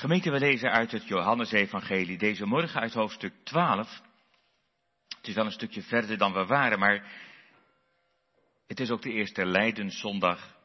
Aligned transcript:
Gemeente, 0.00 0.30
we 0.30 0.38
lezen 0.38 0.70
uit 0.70 0.92
het 0.92 1.06
Johannesevangelie 1.06 2.18
deze 2.18 2.46
morgen 2.46 2.80
uit 2.80 2.94
hoofdstuk 2.94 3.34
12. 3.44 4.00
Het 5.16 5.28
is 5.28 5.34
wel 5.34 5.44
een 5.44 5.52
stukje 5.52 5.82
verder 5.82 6.18
dan 6.18 6.32
we 6.32 6.46
waren, 6.46 6.78
maar 6.78 7.12
het 8.66 8.80
is 8.80 8.90
ook 8.90 9.02
de 9.02 9.12
eerste 9.12 9.46
Leidenszondag. 9.46 10.56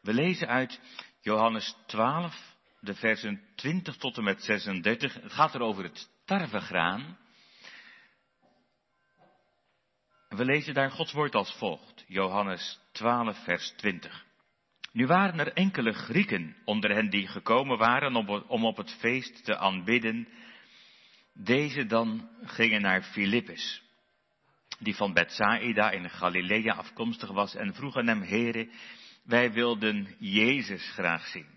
We 0.00 0.12
lezen 0.12 0.48
uit 0.48 0.80
Johannes 1.20 1.76
12, 1.86 2.56
de 2.80 2.94
versen 2.94 3.42
20 3.54 3.96
tot 3.96 4.16
en 4.16 4.24
met 4.24 4.42
36. 4.42 5.14
Het 5.14 5.32
gaat 5.32 5.54
er 5.54 5.60
over 5.60 5.84
het 5.84 6.10
tarwegraan. 6.24 7.18
We 10.28 10.44
lezen 10.44 10.74
daar 10.74 10.90
Gods 10.90 11.12
woord 11.12 11.34
als 11.34 11.56
volgt. 11.56 12.04
Johannes 12.06 12.80
12, 12.92 13.44
vers 13.44 13.70
20. 13.76 14.26
Nu 14.98 15.06
waren 15.06 15.38
er 15.38 15.52
enkele 15.52 15.92
Grieken 15.92 16.56
onder 16.64 16.94
hen 16.94 17.10
die 17.10 17.26
gekomen 17.26 17.78
waren 17.78 18.16
om 18.48 18.64
op 18.64 18.76
het 18.76 18.96
feest 18.98 19.44
te 19.44 19.56
aanbidden. 19.56 20.28
Deze 21.34 21.86
dan 21.86 22.28
gingen 22.42 22.82
naar 22.82 23.02
Filippus, 23.02 23.82
die 24.78 24.94
van 24.94 25.12
Bethsaida 25.12 25.90
in 25.90 26.10
Galilea 26.10 26.74
afkomstig 26.74 27.30
was 27.30 27.54
en 27.54 27.74
vroegen 27.74 28.06
hem, 28.06 28.20
heren, 28.20 28.70
wij 29.24 29.52
wilden 29.52 30.16
Jezus 30.18 30.90
graag 30.90 31.26
zien. 31.26 31.48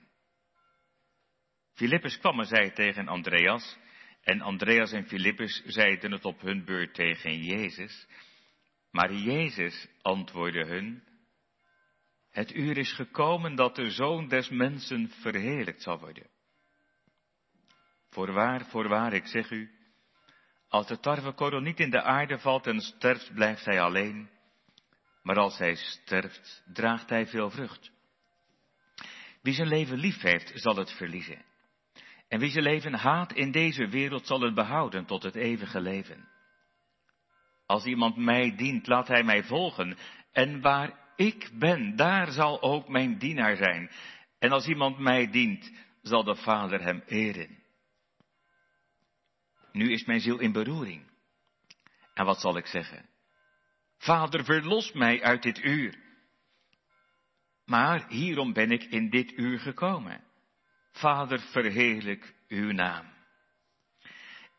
Filippus 1.73 2.17
kwam 2.19 2.39
en 2.39 2.45
zei 2.45 2.71
tegen 2.71 3.07
Andreas, 3.07 3.77
en 4.23 4.41
Andreas 4.41 4.91
en 4.91 5.07
Filippus 5.07 5.63
zeiden 5.65 6.11
het 6.11 6.25
op 6.25 6.41
hun 6.41 6.65
beurt 6.65 6.93
tegen 6.93 7.43
Jezus. 7.43 8.07
Maar 8.91 9.13
Jezus 9.13 9.87
antwoordde 10.01 10.65
hun, 10.65 11.03
het 12.31 12.55
uur 12.55 12.77
is 12.77 12.93
gekomen 12.93 13.55
dat 13.55 13.75
de 13.75 13.89
zoon 13.89 14.27
des 14.27 14.49
mensen 14.49 15.09
verheerlijkt 15.09 15.81
zal 15.81 15.99
worden. 15.99 16.27
Voorwaar, 18.09 18.65
voorwaar, 18.65 19.13
ik 19.13 19.25
zeg 19.25 19.49
u, 19.49 19.71
als 20.67 20.87
de 20.87 20.99
tarwekorrel 20.99 21.59
niet 21.59 21.79
in 21.79 21.89
de 21.89 22.01
aarde 22.01 22.39
valt 22.39 22.67
en 22.67 22.79
sterft, 22.79 23.33
blijft 23.33 23.65
hij 23.65 23.81
alleen. 23.81 24.29
Maar 25.23 25.35
als 25.35 25.57
hij 25.57 25.75
sterft, 25.75 26.63
draagt 26.73 27.09
hij 27.09 27.27
veel 27.27 27.49
vrucht. 27.49 27.91
Wie 29.41 29.53
zijn 29.53 29.67
leven 29.67 29.97
lief 29.97 30.21
heeft, 30.21 30.51
zal 30.53 30.75
het 30.75 30.91
verliezen. 30.91 31.45
En 32.27 32.39
wie 32.39 32.49
zijn 32.49 32.63
leven 32.63 32.93
haat 32.93 33.33
in 33.33 33.51
deze 33.51 33.87
wereld, 33.87 34.27
zal 34.27 34.41
het 34.41 34.53
behouden 34.53 35.05
tot 35.05 35.23
het 35.23 35.35
eeuwige 35.35 35.81
leven. 35.81 36.27
Als 37.65 37.85
iemand 37.85 38.17
mij 38.17 38.55
dient, 38.55 38.87
laat 38.87 39.07
hij 39.07 39.23
mij 39.23 39.43
volgen. 39.43 39.97
En 40.31 40.61
waar 40.61 41.00
ik 41.27 41.49
ben, 41.53 41.95
daar 41.95 42.31
zal 42.31 42.61
ook 42.61 42.87
mijn 42.87 43.17
dienaar 43.17 43.55
zijn. 43.55 43.91
En 44.39 44.51
als 44.51 44.67
iemand 44.67 44.99
mij 44.99 45.31
dient, 45.31 45.71
zal 46.01 46.23
de 46.23 46.35
Vader 46.35 46.81
hem 46.81 47.03
eren. 47.05 47.63
Nu 49.71 49.91
is 49.91 50.05
mijn 50.05 50.19
ziel 50.19 50.39
in 50.39 50.51
beroering. 50.51 51.09
En 52.13 52.25
wat 52.25 52.39
zal 52.39 52.57
ik 52.57 52.65
zeggen? 52.65 53.09
Vader, 53.97 54.43
verlos 54.43 54.91
mij 54.91 55.23
uit 55.23 55.43
dit 55.43 55.63
uur. 55.63 55.99
Maar 57.65 58.07
hierom 58.07 58.53
ben 58.53 58.71
ik 58.71 58.83
in 58.83 59.09
dit 59.09 59.31
uur 59.31 59.59
gekomen. 59.59 60.23
Vader, 60.91 61.39
verheerlijk 61.39 62.35
uw 62.47 62.71
naam. 62.71 63.05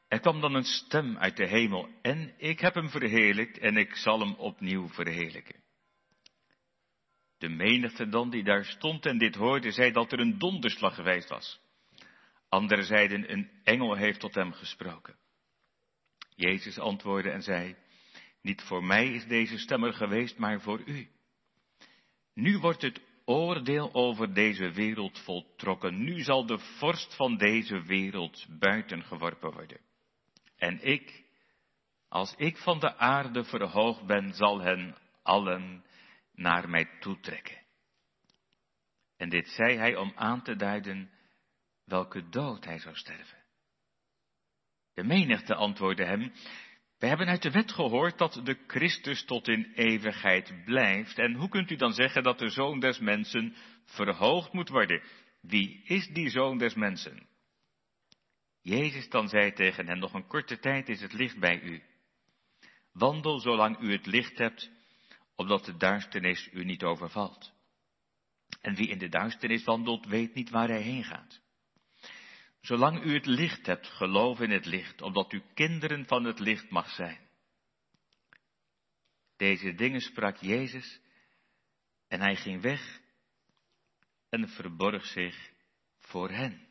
Er 0.08 0.20
kwam 0.20 0.40
dan 0.40 0.54
een 0.54 0.64
stem 0.64 1.18
uit 1.18 1.36
de 1.36 1.46
hemel 1.46 1.88
en 2.02 2.34
ik 2.36 2.60
heb 2.60 2.74
hem 2.74 2.88
verheerlijkt 2.88 3.58
en 3.58 3.76
ik 3.76 3.94
zal 3.94 4.20
hem 4.20 4.34
opnieuw 4.34 4.88
verheerlijken. 4.88 5.61
De 7.42 7.48
menigte 7.48 8.08
dan 8.08 8.30
die 8.30 8.44
daar 8.44 8.64
stond 8.64 9.06
en 9.06 9.18
dit 9.18 9.34
hoorde, 9.34 9.70
zei 9.70 9.92
dat 9.92 10.12
er 10.12 10.20
een 10.20 10.38
donderslag 10.38 10.94
geweest 10.94 11.28
was. 11.28 11.60
Anderen 12.48 12.84
zeiden, 12.84 13.32
een 13.32 13.50
engel 13.64 13.94
heeft 13.94 14.20
tot 14.20 14.34
hem 14.34 14.52
gesproken. 14.52 15.16
Jezus 16.34 16.78
antwoordde 16.78 17.30
en 17.30 17.42
zei, 17.42 17.76
niet 18.42 18.62
voor 18.62 18.84
mij 18.84 19.06
is 19.06 19.26
deze 19.26 19.58
stem 19.58 19.84
er 19.84 19.92
geweest, 19.92 20.38
maar 20.38 20.60
voor 20.60 20.82
u. 20.86 21.08
Nu 22.34 22.58
wordt 22.58 22.82
het 22.82 23.00
oordeel 23.24 23.94
over 23.94 24.34
deze 24.34 24.70
wereld 24.70 25.18
voltrokken. 25.18 26.04
Nu 26.04 26.20
zal 26.20 26.46
de 26.46 26.58
vorst 26.58 27.16
van 27.16 27.36
deze 27.36 27.82
wereld 27.82 28.46
buiten 28.58 29.02
geworpen 29.04 29.52
worden. 29.52 29.80
En 30.56 30.86
ik, 30.86 31.24
als 32.08 32.34
ik 32.36 32.56
van 32.56 32.80
de 32.80 32.96
aarde 32.96 33.44
verhoogd 33.44 34.06
ben, 34.06 34.34
zal 34.34 34.60
hen 34.60 34.96
allen 35.22 35.84
naar 36.42 36.68
mij 36.68 36.88
toetrekken. 37.00 37.60
En 39.16 39.28
dit 39.28 39.48
zei 39.48 39.76
hij 39.76 39.96
om 39.96 40.12
aan 40.14 40.42
te 40.42 40.56
duiden 40.56 41.10
welke 41.84 42.28
dood 42.28 42.64
hij 42.64 42.78
zou 42.78 42.96
sterven. 42.96 43.38
De 44.94 45.04
menigte 45.04 45.54
antwoordde 45.54 46.04
hem, 46.04 46.32
we 46.98 47.06
hebben 47.06 47.26
uit 47.26 47.42
de 47.42 47.50
wet 47.50 47.72
gehoord 47.72 48.18
dat 48.18 48.40
de 48.44 48.58
Christus 48.66 49.24
tot 49.24 49.48
in 49.48 49.72
eeuwigheid 49.74 50.64
blijft. 50.64 51.18
En 51.18 51.34
hoe 51.34 51.48
kunt 51.48 51.70
u 51.70 51.76
dan 51.76 51.92
zeggen 51.92 52.22
dat 52.22 52.38
de 52.38 52.48
zoon 52.48 52.80
des 52.80 52.98
mensen 52.98 53.54
verhoogd 53.84 54.52
moet 54.52 54.68
worden? 54.68 55.02
Wie 55.40 55.82
is 55.84 56.08
die 56.08 56.28
zoon 56.28 56.58
des 56.58 56.74
mensen? 56.74 57.28
Jezus 58.60 59.08
dan 59.08 59.28
zei 59.28 59.52
tegen 59.52 59.86
hen, 59.86 59.98
nog 59.98 60.14
een 60.14 60.26
korte 60.26 60.58
tijd 60.58 60.88
is 60.88 61.00
het 61.00 61.12
licht 61.12 61.38
bij 61.38 61.60
u. 61.60 61.82
Wandel 62.92 63.40
zolang 63.40 63.80
u 63.80 63.92
het 63.92 64.06
licht 64.06 64.38
hebt, 64.38 64.70
opdat 65.42 65.64
de 65.64 65.76
duisternis 65.76 66.48
u 66.52 66.64
niet 66.64 66.82
overvalt. 66.82 67.52
En 68.60 68.74
wie 68.74 68.88
in 68.88 68.98
de 68.98 69.08
duisternis 69.08 69.64
wandelt, 69.64 70.06
weet 70.06 70.34
niet 70.34 70.50
waar 70.50 70.68
hij 70.68 70.82
heen 70.82 71.04
gaat. 71.04 71.40
Zolang 72.60 73.04
u 73.04 73.14
het 73.14 73.26
licht 73.26 73.66
hebt, 73.66 73.86
geloof 73.86 74.40
in 74.40 74.50
het 74.50 74.66
licht, 74.66 75.02
opdat 75.02 75.32
u 75.32 75.42
kinderen 75.54 76.06
van 76.06 76.24
het 76.24 76.38
licht 76.38 76.70
mag 76.70 76.90
zijn. 76.90 77.28
Deze 79.36 79.74
dingen 79.74 80.00
sprak 80.00 80.36
Jezus 80.36 81.00
en 82.08 82.20
hij 82.20 82.36
ging 82.36 82.62
weg 82.62 83.00
en 84.28 84.48
verborg 84.48 85.06
zich 85.06 85.50
voor 85.98 86.30
hen. 86.30 86.68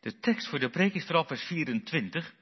De 0.00 0.18
tekst 0.18 0.48
voor 0.48 0.58
de 0.58 0.70
preek 0.70 0.94
is 0.94 1.06
vanaf 1.06 1.26
vers 1.26 1.42
24, 1.42 2.34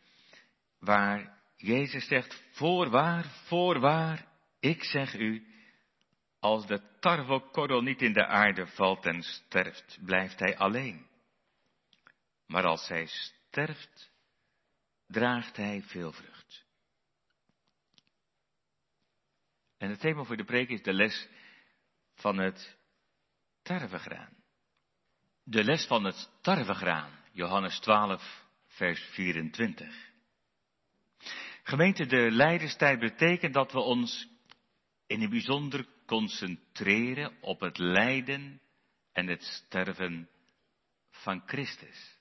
waar 0.78 1.39
Jezus 1.60 2.06
zegt, 2.06 2.42
voorwaar, 2.50 3.24
voorwaar, 3.24 4.26
ik 4.60 4.84
zeg 4.84 5.14
u, 5.14 5.46
als 6.38 6.66
de 6.66 6.98
tarwekorrel 7.00 7.80
niet 7.80 8.02
in 8.02 8.12
de 8.12 8.26
aarde 8.26 8.66
valt 8.66 9.06
en 9.06 9.22
sterft, 9.22 9.98
blijft 10.04 10.38
hij 10.38 10.58
alleen. 10.58 11.06
Maar 12.46 12.64
als 12.64 12.88
hij 12.88 13.06
sterft, 13.06 14.10
draagt 15.06 15.56
hij 15.56 15.82
veel 15.82 16.12
vrucht. 16.12 16.64
En 19.78 19.90
het 19.90 20.00
thema 20.00 20.24
voor 20.24 20.36
de 20.36 20.44
preek 20.44 20.68
is 20.68 20.82
de 20.82 20.92
les 20.92 21.28
van 22.14 22.38
het 22.38 22.76
tarwegraan. 23.62 24.36
De 25.42 25.64
les 25.64 25.86
van 25.86 26.04
het 26.04 26.30
tarwegraan, 26.40 27.24
Johannes 27.32 27.80
12, 27.80 28.44
vers 28.66 29.00
24. 29.00 30.09
Gemeente, 31.70 32.06
de 32.06 32.30
lijdenstijd 32.30 32.98
betekent 32.98 33.54
dat 33.54 33.72
we 33.72 33.80
ons 33.80 34.28
in 35.06 35.20
het 35.20 35.30
bijzonder 35.30 35.86
concentreren 36.06 37.42
op 37.42 37.60
het 37.60 37.78
lijden 37.78 38.60
en 39.12 39.26
het 39.26 39.42
sterven 39.42 40.30
van 41.10 41.42
Christus. 41.46 42.18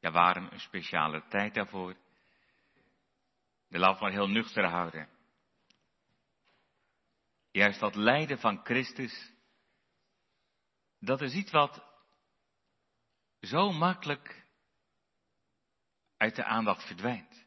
Ja, 0.00 0.10
waarom 0.10 0.48
een 0.50 0.60
speciale 0.60 1.26
tijd 1.28 1.54
daarvoor? 1.54 1.96
De 3.68 3.78
laat 3.78 4.00
maar 4.00 4.12
heel 4.12 4.28
nuchter 4.28 4.64
houden. 4.64 5.08
Juist 7.50 7.80
dat 7.80 7.94
lijden 7.94 8.38
van 8.38 8.64
Christus, 8.64 9.32
dat 10.98 11.20
is 11.20 11.34
iets 11.34 11.50
wat 11.50 11.84
zo 13.40 13.72
makkelijk 13.72 14.41
uit 16.22 16.36
de 16.36 16.44
aandacht 16.44 16.86
verdwijnt. 16.86 17.46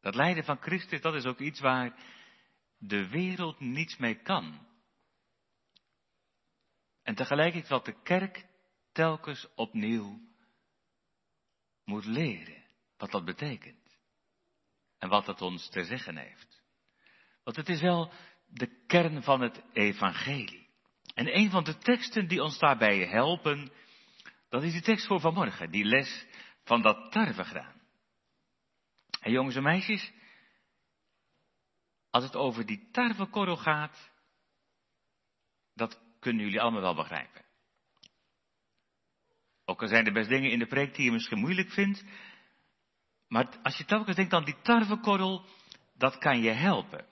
Dat 0.00 0.14
lijden 0.14 0.44
van 0.44 0.60
Christus, 0.60 1.00
dat 1.00 1.14
is 1.14 1.24
ook 1.24 1.38
iets 1.38 1.60
waar 1.60 1.94
de 2.78 3.08
wereld 3.08 3.60
niets 3.60 3.96
mee 3.96 4.14
kan. 4.22 4.66
En 7.02 7.14
tegelijkertijd 7.14 7.68
wat 7.70 7.84
de 7.84 8.02
kerk 8.02 8.46
telkens 8.92 9.48
opnieuw 9.54 10.20
moet 11.84 12.04
leren. 12.04 12.64
Wat 12.96 13.10
dat 13.10 13.24
betekent. 13.24 13.98
En 14.98 15.08
wat 15.08 15.26
het 15.26 15.42
ons 15.42 15.68
te 15.68 15.84
zeggen 15.84 16.16
heeft. 16.16 16.62
Want 17.44 17.56
het 17.56 17.68
is 17.68 17.80
wel 17.80 18.12
de 18.46 18.84
kern 18.86 19.22
van 19.22 19.40
het 19.40 19.62
evangelie. 19.72 20.68
En 21.14 21.36
een 21.36 21.50
van 21.50 21.64
de 21.64 21.78
teksten 21.78 22.28
die 22.28 22.42
ons 22.42 22.58
daarbij 22.58 23.06
helpen, 23.06 23.72
dat 24.48 24.62
is 24.62 24.72
de 24.72 24.82
tekst 24.82 25.06
voor 25.06 25.20
vanmorgen, 25.20 25.70
die 25.70 25.84
les 25.84 26.26
van 26.66 26.82
dat 26.82 27.12
tarwegraan. 27.12 27.80
En 29.20 29.32
jongens 29.32 29.56
en 29.56 29.62
meisjes, 29.62 30.12
als 32.10 32.24
het 32.24 32.36
over 32.36 32.66
die 32.66 32.90
tarwekorrel 32.90 33.56
gaat, 33.56 34.10
dat 35.74 36.00
kunnen 36.20 36.44
jullie 36.44 36.60
allemaal 36.60 36.80
wel 36.80 36.94
begrijpen. 36.94 37.44
Ook 39.64 39.82
al 39.82 39.88
zijn 39.88 40.06
er 40.06 40.12
best 40.12 40.28
dingen 40.28 40.50
in 40.50 40.58
de 40.58 40.66
preek 40.66 40.94
die 40.94 41.04
je 41.04 41.12
misschien 41.12 41.38
moeilijk 41.38 41.70
vindt. 41.70 42.04
Maar 43.28 43.60
als 43.62 43.76
je 43.76 43.84
telkens 43.84 44.16
denkt 44.16 44.32
aan 44.32 44.44
die 44.44 44.60
tarwekorrel, 44.62 45.44
dat 45.94 46.18
kan 46.18 46.40
je 46.40 46.50
helpen. 46.50 47.06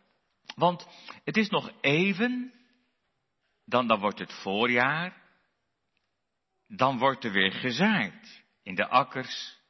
Want 0.54 0.86
het 1.24 1.36
is 1.36 1.48
nog 1.48 1.72
even, 1.80 2.52
dan, 3.64 3.86
dan 3.86 4.00
wordt 4.00 4.18
het 4.18 4.32
voorjaar, 4.32 5.22
dan 6.66 6.98
wordt 6.98 7.24
er 7.24 7.32
weer 7.32 7.52
gezaaid 7.52 8.43
in 8.64 8.74
de 8.74 8.88
akkers. 8.88 9.62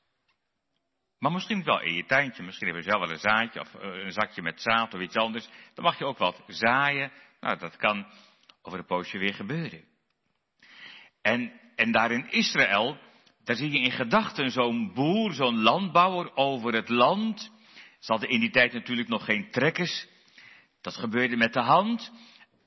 Maar 1.19 1.33
misschien 1.33 1.65
wel 1.65 1.81
in 1.81 1.95
je 1.95 2.05
tuintje, 2.05 2.43
misschien 2.43 2.67
heb 2.67 2.77
je 2.77 2.83
zelf 2.83 3.01
wel 3.01 3.11
een 3.11 3.19
zaadje 3.19 3.61
of 3.61 3.75
eh, 3.75 4.05
een 4.05 4.13
zakje 4.13 4.43
met 4.43 4.61
zaad 4.61 4.95
of 4.95 5.01
iets 5.01 5.17
anders. 5.17 5.49
Dan 5.75 5.85
mag 5.85 5.99
je 5.99 6.05
ook 6.05 6.19
wat 6.19 6.43
zaaien. 6.47 7.13
Nou, 7.41 7.59
dat 7.59 7.77
kan 7.77 8.07
over 8.63 8.79
een 8.79 8.87
poosje 8.87 9.19
weer 9.19 9.35
gebeuren. 9.35 9.85
En, 11.23 11.61
en 11.77 11.93
daar 11.93 12.11
in 12.11 12.31
Israël, 12.31 12.99
daar 13.45 13.57
zie 13.57 13.71
je 13.71 13.79
in 13.79 13.91
gedachten 13.91 14.51
zo'n 14.51 14.93
boer, 14.95 15.33
zo'n 15.33 15.63
landbouwer 15.63 16.37
over 16.37 16.73
het 16.75 16.89
land. 16.89 17.53
Ze 17.99 18.13
hadden 18.13 18.29
in 18.29 18.41
die 18.41 18.51
tijd 18.51 18.73
natuurlijk 18.73 19.09
nog 19.09 19.25
geen 19.25 19.51
trekkers. 19.51 20.07
Dat 20.81 20.97
gebeurde 20.97 21.37
met 21.37 21.53
de 21.53 21.61
hand. 21.61 22.13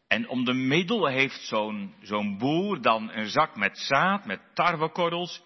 En 0.07 0.29
om 0.29 0.45
de 0.45 0.53
middel 0.53 1.07
heeft 1.07 1.41
zo'n 1.41 1.95
zo'n 2.01 2.37
boer 2.37 2.81
dan 2.81 3.11
een 3.11 3.27
zak 3.27 3.55
met 3.55 3.77
zaad, 3.77 4.25
met 4.25 4.41
tarwekorrels. 4.53 5.43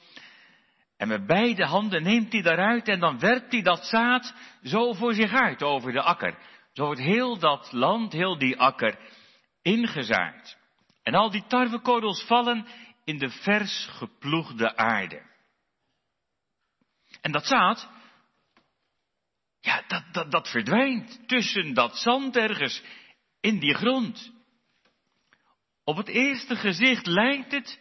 En 1.02 1.08
met 1.08 1.26
beide 1.26 1.66
handen 1.66 2.04
neemt 2.04 2.32
hij 2.32 2.42
daaruit 2.42 2.88
en 2.88 3.00
dan 3.00 3.20
werpt 3.20 3.52
hij 3.52 3.62
dat 3.62 3.86
zaad 3.86 4.34
zo 4.64 4.94
voor 4.94 5.14
zich 5.14 5.34
uit 5.34 5.64
over 5.64 5.92
de 5.92 6.02
akker. 6.02 6.38
Zo 6.74 6.86
wordt 6.86 7.02
heel 7.02 7.38
dat 7.38 7.72
land, 7.72 8.14
heel 8.14 8.38
die 8.38 8.60
akker 8.60 9.00
ingezaaid. 9.62 10.58
En 11.04 11.14
al 11.14 11.32
die 11.32 11.46
tarwekorrels 11.48 12.24
vallen 12.24 12.68
in 13.04 13.18
de 13.18 13.30
vers 13.30 13.88
geploegde 13.92 14.76
aarde. 14.76 15.22
En 17.22 17.32
dat 17.32 17.46
zaad, 17.46 17.90
ja, 19.60 19.84
dat, 19.88 20.04
dat, 20.12 20.32
dat 20.32 20.50
verdwijnt 20.50 21.28
tussen 21.28 21.74
dat 21.74 21.98
zand 21.98 22.36
ergens 22.36 22.84
in 23.40 23.60
die 23.60 23.74
grond. 23.74 24.32
Op 25.84 25.98
het 25.98 26.08
eerste 26.08 26.56
gezicht 26.56 27.06
lijkt 27.06 27.52
het 27.52 27.80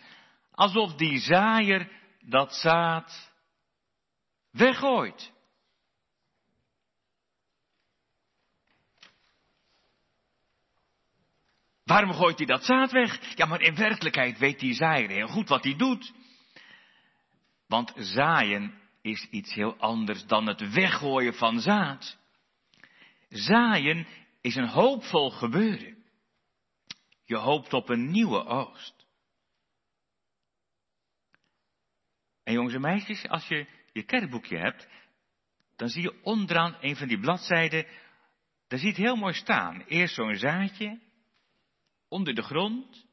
alsof 0.50 0.94
die 0.94 1.18
zaaier 1.18 1.98
dat 2.30 2.54
zaad 2.54 3.32
weggooit. 4.50 5.32
Waarom 11.84 12.12
gooit 12.12 12.38
hij 12.38 12.46
dat 12.46 12.64
zaad 12.64 12.90
weg? 12.92 13.36
Ja, 13.36 13.46
maar 13.46 13.60
in 13.60 13.74
werkelijkheid 13.74 14.38
weet 14.38 14.60
die 14.60 14.74
zaaier 14.74 15.10
heel 15.10 15.28
goed 15.28 15.48
wat 15.48 15.64
hij 15.64 15.76
doet. 15.76 16.12
Want 17.66 17.92
zaaien 17.96 18.74
is 19.02 19.28
iets 19.30 19.54
heel 19.54 19.76
anders 19.76 20.26
dan 20.26 20.46
het 20.46 20.72
weggooien 20.72 21.34
van 21.34 21.60
zaad. 21.60 22.18
Zaaien 23.28 24.06
is 24.40 24.56
een 24.56 24.68
hoopvol 24.68 25.30
gebeuren. 25.30 26.04
Je 27.24 27.36
hoopt 27.36 27.72
op 27.72 27.88
een 27.88 28.10
nieuwe 28.10 28.44
oogst. 28.44 28.99
En 32.50 32.56
jongens 32.56 32.74
en 32.74 32.80
meisjes, 32.80 33.28
als 33.28 33.48
je 33.48 33.66
je 33.92 34.02
kerkboekje 34.02 34.58
hebt, 34.58 34.88
dan 35.76 35.88
zie 35.88 36.02
je 36.02 36.22
onderaan 36.22 36.76
een 36.80 36.96
van 36.96 37.08
die 37.08 37.20
bladzijden, 37.20 37.86
daar 38.68 38.78
ziet 38.78 38.96
heel 38.96 39.16
mooi 39.16 39.34
staan. 39.34 39.80
Eerst 39.80 40.14
zo'n 40.14 40.34
zaadje, 40.34 41.00
onder 42.08 42.34
de 42.34 42.42
grond, 42.42 43.06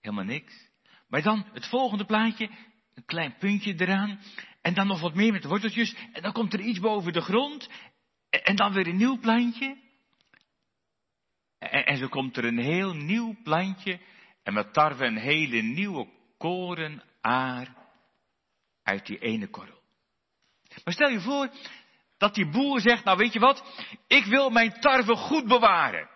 helemaal 0.00 0.24
niks. 0.24 0.70
Maar 1.08 1.22
dan 1.22 1.46
het 1.52 1.68
volgende 1.68 2.04
plaatje, 2.04 2.50
een 2.94 3.04
klein 3.04 3.36
puntje 3.38 3.74
eraan, 3.74 4.20
en 4.62 4.74
dan 4.74 4.86
nog 4.86 5.00
wat 5.00 5.14
meer 5.14 5.32
met 5.32 5.44
worteltjes, 5.44 5.94
en 6.12 6.22
dan 6.22 6.32
komt 6.32 6.52
er 6.52 6.60
iets 6.60 6.80
boven 6.80 7.12
de 7.12 7.20
grond, 7.20 7.68
en 8.30 8.56
dan 8.56 8.72
weer 8.72 8.86
een 8.86 8.96
nieuw 8.96 9.18
plantje. 9.18 9.76
En, 11.58 11.96
zo 11.96 12.08
komt 12.08 12.36
er 12.36 12.44
een 12.44 12.58
heel 12.58 12.94
nieuw 12.94 13.36
plantje, 13.42 14.00
en 14.42 14.54
met 14.54 14.72
tarwe 14.72 15.04
een 15.06 15.18
hele 15.18 15.62
nieuwe 15.62 16.08
korenaar 16.38 17.84
uit 18.86 19.06
die 19.06 19.18
ene 19.18 19.48
korrel. 19.48 19.80
Maar 20.84 20.94
stel 20.94 21.08
je 21.08 21.20
voor 21.20 21.50
dat 22.18 22.34
die 22.34 22.50
boer 22.50 22.80
zegt, 22.80 23.04
nou 23.04 23.18
weet 23.18 23.32
je 23.32 23.38
wat, 23.38 23.86
ik 24.06 24.24
wil 24.24 24.50
mijn 24.50 24.80
tarwe 24.80 25.16
goed 25.16 25.46
bewaren. 25.46 26.08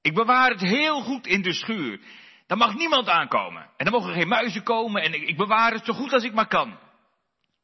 Ik 0.00 0.14
bewaar 0.14 0.50
het 0.50 0.60
heel 0.60 1.02
goed 1.02 1.26
in 1.26 1.42
de 1.42 1.52
schuur. 1.52 2.00
Daar 2.46 2.58
mag 2.58 2.74
niemand 2.74 3.08
aankomen. 3.08 3.70
En 3.76 3.86
er 3.86 3.92
mogen 3.92 4.14
geen 4.14 4.28
muizen 4.28 4.62
komen 4.62 5.02
en 5.02 5.14
ik, 5.14 5.22
ik 5.22 5.36
bewaar 5.36 5.72
het 5.72 5.84
zo 5.84 5.92
goed 5.92 6.12
als 6.12 6.24
ik 6.24 6.34
maar 6.34 6.48
kan. 6.48 6.78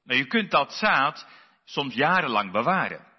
Nou, 0.04 0.18
je 0.18 0.26
kunt 0.26 0.50
dat 0.50 0.72
zaad 0.72 1.26
soms 1.64 1.94
jarenlang 1.94 2.52
bewaren. 2.52 3.11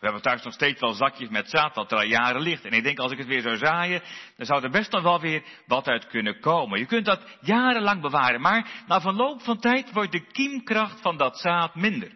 We 0.00 0.06
hebben 0.06 0.22
thuis 0.22 0.42
nog 0.42 0.52
steeds 0.52 0.80
wel 0.80 0.92
zakjes 0.92 1.28
met 1.28 1.50
zaad 1.50 1.74
dat 1.74 1.92
er 1.92 1.98
al 1.98 2.04
jaren 2.04 2.40
ligt. 2.40 2.64
En 2.64 2.72
ik 2.72 2.82
denk 2.82 2.98
als 2.98 3.12
ik 3.12 3.18
het 3.18 3.26
weer 3.26 3.40
zou 3.40 3.56
zaaien, 3.56 4.02
dan 4.36 4.46
zou 4.46 4.62
er 4.62 4.70
best 4.70 4.92
nog 4.92 5.02
wel 5.02 5.20
weer 5.20 5.42
wat 5.66 5.88
uit 5.88 6.06
kunnen 6.06 6.40
komen. 6.40 6.78
Je 6.78 6.86
kunt 6.86 7.04
dat 7.04 7.38
jarenlang 7.40 8.00
bewaren, 8.00 8.40
maar 8.40 8.82
na 8.86 9.00
verloop 9.00 9.42
van 9.42 9.58
tijd 9.58 9.92
wordt 9.92 10.12
de 10.12 10.26
kiemkracht 10.26 11.00
van 11.00 11.16
dat 11.16 11.38
zaad 11.38 11.74
minder. 11.74 12.12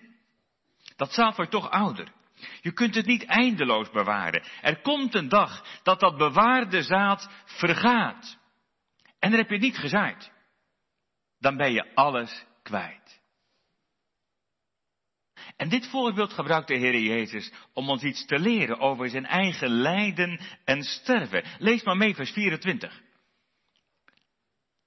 Dat 0.96 1.12
zaad 1.12 1.36
wordt 1.36 1.50
toch 1.50 1.70
ouder. 1.70 2.08
Je 2.60 2.72
kunt 2.72 2.94
het 2.94 3.06
niet 3.06 3.25
eindeloos 3.25 3.90
bewaren. 3.90 4.42
Er 4.60 4.81
komt 4.81 5.14
een 5.14 5.28
dag 5.28 5.64
dat 5.82 6.00
dat 6.00 6.16
bewaarde 6.16 6.82
zaad 6.82 7.31
vergaat. 7.44 8.38
En 9.19 9.31
dan 9.31 9.38
heb 9.38 9.48
je 9.48 9.54
het 9.54 9.64
niet 9.64 9.78
gezaaid. 9.78 10.32
Dan 11.38 11.56
ben 11.56 11.72
je 11.72 11.94
alles 11.94 12.44
kwijt. 12.62 13.03
En 15.64 15.70
dit 15.70 15.87
voorbeeld 15.87 16.32
gebruikt 16.32 16.69
de 16.69 16.76
Heer 16.76 17.00
Jezus 17.00 17.52
om 17.72 17.88
ons 17.88 18.02
iets 18.02 18.26
te 18.26 18.38
leren 18.38 18.78
over 18.78 19.11
zijn 19.11 19.26
eigen 19.26 19.69
lijden 19.69 20.40
en 20.64 20.82
sterven. 20.82 21.44
Lees 21.58 21.82
maar 21.82 21.96
mee, 21.96 22.14
vers 22.14 22.31
24. 22.31 23.02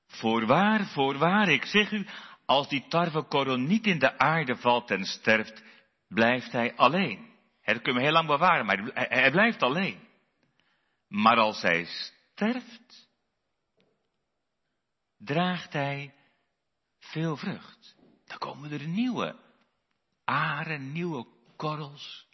Voorwaar, 0.07 0.85
voorwaar, 0.85 1.49
ik 1.49 1.65
zeg 1.65 1.91
u, 1.91 2.07
als 2.45 2.69
die 2.69 2.87
tarwekorrel 2.87 3.57
niet 3.57 3.85
in 3.85 3.99
de 3.99 4.17
aarde 4.17 4.55
valt 4.55 4.91
en 4.91 5.05
sterft, 5.05 5.63
blijft 6.07 6.51
hij 6.51 6.75
alleen. 6.75 7.29
Dat 7.63 7.81
kunnen 7.81 8.01
we 8.01 8.07
heel 8.07 8.17
lang 8.17 8.27
bewaren, 8.27 8.65
maar 8.65 8.91
hij 8.93 9.31
blijft 9.31 9.63
alleen. 9.63 9.99
Maar 11.07 11.37
als 11.37 11.61
hij 11.61 11.85
sterft, 11.85 13.09
draagt 15.17 15.73
hij 15.73 16.13
veel 16.99 17.37
vrucht. 17.37 17.95
Dan 18.25 18.37
komen 18.37 18.71
er 18.71 18.87
nieuwe 18.87 19.45
aren, 20.27 20.91
nieuwe 20.91 21.25
korrels. 21.55 22.27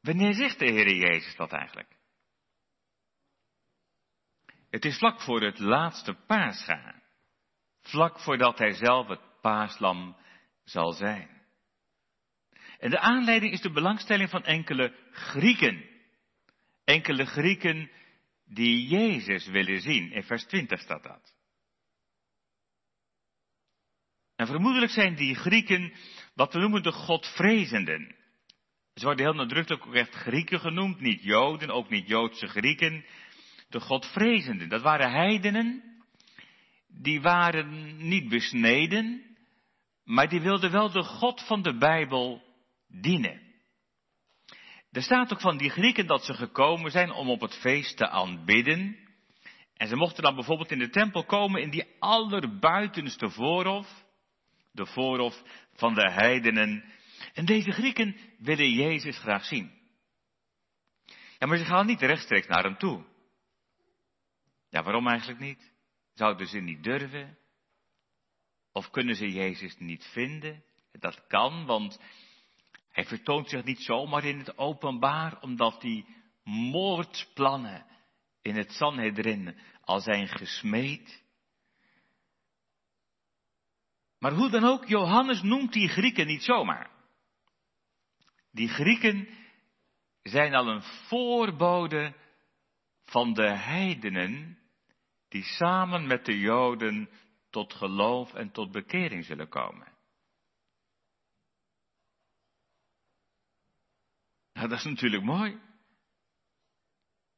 Wanneer 0.00 0.34
zegt 0.34 0.58
de 0.58 0.70
Heer 0.70 0.94
Jezus 0.94 1.36
dat 1.36 1.52
eigenlijk? 1.52 1.96
Het 4.70 4.84
is 4.84 4.98
vlak 4.98 5.20
voor 5.20 5.42
het 5.42 5.58
laatste 5.58 6.14
paasgaan. 6.26 7.02
Vlak 7.80 8.20
voordat 8.20 8.58
hij 8.58 8.72
zelf 8.72 9.08
het 9.08 9.40
paaslam 9.40 10.16
zal 10.64 10.92
zijn. 10.92 11.42
En 12.78 12.90
de 12.90 12.98
aanleiding 12.98 13.52
is 13.52 13.60
de 13.60 13.72
belangstelling 13.72 14.30
van 14.30 14.44
enkele 14.44 14.94
Grieken. 15.10 15.84
Enkele 16.84 17.24
Grieken 17.26 17.90
die 18.44 18.86
Jezus 18.86 19.46
willen 19.46 19.80
zien. 19.80 20.12
In 20.12 20.22
vers 20.22 20.44
20 20.44 20.80
staat 20.80 21.02
dat. 21.02 21.33
En 24.44 24.50
vermoedelijk 24.50 24.92
zijn 24.92 25.14
die 25.14 25.34
Grieken 25.34 25.92
wat 26.34 26.52
we 26.52 26.58
noemen 26.58 26.82
de 26.82 26.92
Godvrezenden. 26.92 28.14
Ze 28.94 29.04
worden 29.04 29.24
heel 29.24 29.34
nadrukkelijk 29.34 29.86
ook 29.86 29.94
echt 29.94 30.14
Grieken 30.14 30.60
genoemd, 30.60 31.00
niet 31.00 31.22
Joden, 31.22 31.70
ook 31.70 31.90
niet 31.90 32.08
Joodse 32.08 32.46
Grieken. 32.46 33.04
De 33.68 33.80
Godvrezenden, 33.80 34.68
dat 34.68 34.82
waren 34.82 35.10
heidenen, 35.10 35.82
die 36.88 37.20
waren 37.20 37.96
niet 38.08 38.28
besneden, 38.28 39.22
maar 40.04 40.28
die 40.28 40.40
wilden 40.40 40.70
wel 40.70 40.90
de 40.90 41.02
God 41.02 41.46
van 41.46 41.62
de 41.62 41.76
Bijbel 41.76 42.42
dienen. 42.88 43.40
Er 44.90 45.02
staat 45.02 45.32
ook 45.32 45.40
van 45.40 45.56
die 45.56 45.70
Grieken 45.70 46.06
dat 46.06 46.24
ze 46.24 46.34
gekomen 46.34 46.90
zijn 46.90 47.12
om 47.12 47.30
op 47.30 47.40
het 47.40 47.54
feest 47.54 47.96
te 47.96 48.08
aanbidden. 48.08 48.96
En 49.76 49.88
ze 49.88 49.96
mochten 49.96 50.22
dan 50.22 50.34
bijvoorbeeld 50.34 50.70
in 50.70 50.78
de 50.78 50.90
tempel 50.90 51.24
komen 51.24 51.62
in 51.62 51.70
die 51.70 51.86
allerbuitenste 51.98 53.30
voorhof 53.30 54.03
de 54.74 54.86
voorhof 54.86 55.42
van 55.72 55.94
de 55.94 56.10
heidenen. 56.12 56.84
En 57.32 57.44
deze 57.44 57.70
Grieken 57.70 58.16
willen 58.38 58.70
Jezus 58.70 59.18
graag 59.18 59.44
zien. 59.44 59.72
Ja, 61.38 61.46
maar 61.46 61.58
ze 61.58 61.64
gaan 61.64 61.86
niet 61.86 62.00
rechtstreeks 62.00 62.46
naar 62.46 62.64
hem 62.64 62.78
toe. 62.78 63.04
Ja, 64.68 64.82
waarom 64.82 65.08
eigenlijk 65.08 65.40
niet? 65.40 65.72
Zouden 66.14 66.46
ze 66.46 66.58
niet 66.58 66.82
durven? 66.82 67.38
Of 68.72 68.90
kunnen 68.90 69.14
ze 69.14 69.32
Jezus 69.32 69.78
niet 69.78 70.04
vinden? 70.12 70.64
Dat 70.92 71.26
kan, 71.26 71.66
want 71.66 72.00
hij 72.88 73.04
vertoont 73.04 73.48
zich 73.48 73.64
niet 73.64 73.82
zomaar 73.82 74.24
in 74.24 74.38
het 74.38 74.58
openbaar, 74.58 75.40
omdat 75.40 75.82
hij 75.82 76.04
moordplannen 76.44 77.86
in 78.42 78.56
het 78.56 78.72
Sanhedrin 78.72 79.58
al 79.80 80.00
zijn 80.00 80.28
gesmeed. 80.28 81.23
Maar 84.24 84.32
hoe 84.32 84.50
dan 84.50 84.64
ook, 84.64 84.86
Johannes 84.86 85.42
noemt 85.42 85.72
die 85.72 85.88
Grieken 85.88 86.26
niet 86.26 86.42
zomaar. 86.42 86.90
Die 88.50 88.68
Grieken 88.68 89.28
zijn 90.22 90.54
al 90.54 90.68
een 90.68 90.82
voorbode 90.82 92.14
van 93.04 93.34
de 93.34 93.48
heidenen 93.48 94.58
die 95.28 95.42
samen 95.42 96.06
met 96.06 96.24
de 96.24 96.38
Joden 96.38 97.10
tot 97.50 97.74
geloof 97.74 98.34
en 98.34 98.50
tot 98.50 98.72
bekering 98.72 99.24
zullen 99.24 99.48
komen. 99.48 99.92
Nou, 104.52 104.68
dat 104.68 104.78
is 104.78 104.84
natuurlijk 104.84 105.24
mooi. 105.24 105.60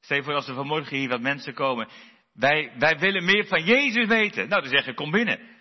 Stel 0.00 0.16
je 0.16 0.22
voor 0.22 0.34
als 0.34 0.48
er 0.48 0.54
vanmorgen 0.54 0.96
hier 0.96 1.08
wat 1.08 1.20
mensen 1.20 1.54
komen. 1.54 1.88
Wij, 2.32 2.72
wij 2.78 2.98
willen 2.98 3.24
meer 3.24 3.46
van 3.46 3.64
Jezus 3.64 4.06
weten. 4.06 4.48
Nou, 4.48 4.62
dan 4.62 4.70
zeg 4.70 4.84
je, 4.84 4.94
kom 4.94 5.10
binnen. 5.10 5.55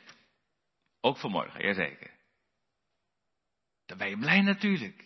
Ook 1.05 1.17
vanmorgen, 1.17 1.65
jazeker. 1.65 2.11
Dan 3.85 3.97
ben 3.97 4.09
je 4.09 4.17
blij 4.17 4.41
natuurlijk. 4.41 5.03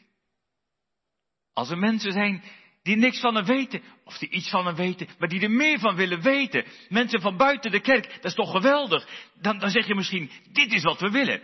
Als 1.54 1.70
er 1.70 1.78
mensen 1.78 2.12
zijn 2.12 2.44
die 2.84 2.96
niks 2.96 3.20
van 3.20 3.36
hem 3.36 3.46
weten, 3.46 3.82
of 4.04 4.18
die 4.18 4.30
iets 4.30 4.50
van 4.50 4.66
hem 4.66 4.76
weten, 4.76 5.08
maar 5.18 5.30
die 5.30 5.42
er 5.42 5.52
meer 5.52 5.80
van 5.80 5.96
willen 5.96 6.22
weten. 6.22 6.66
Mensen 6.90 7.22
van 7.22 7.38
buiten 7.38 7.72
de 7.72 7.80
kerk, 7.80 8.14
dat 8.14 8.26
is 8.26 8.34
toch 8.34 8.52
geweldig. 8.52 9.08
Dan, 9.42 9.60
dan 9.60 9.70
zeg 9.70 9.88
je 9.88 9.96
misschien, 9.96 10.32
dit 10.52 10.74
is 10.74 10.84
wat 10.84 11.00
we 11.00 11.10
willen. 11.10 11.42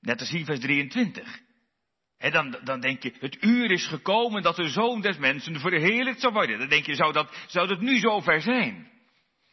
Net 0.00 0.20
als 0.20 0.30
hier 0.30 0.44
vers 0.44 0.60
23. 0.60 1.40
En 2.18 2.32
dan, 2.32 2.60
dan 2.64 2.80
denk 2.80 3.02
je, 3.02 3.14
het 3.18 3.44
uur 3.44 3.70
is 3.70 3.86
gekomen 3.86 4.42
dat 4.42 4.56
de 4.56 4.68
zoon 4.68 5.00
des 5.00 5.18
mensen 5.18 5.60
verheerlijkt 5.60 6.20
zal 6.20 6.32
worden. 6.32 6.58
Dan 6.58 6.68
denk 6.68 6.86
je, 6.86 6.94
zou 6.94 7.12
dat, 7.12 7.44
zou 7.46 7.68
dat 7.68 7.80
nu 7.80 7.98
zover 7.98 8.40
zijn? 8.40 8.97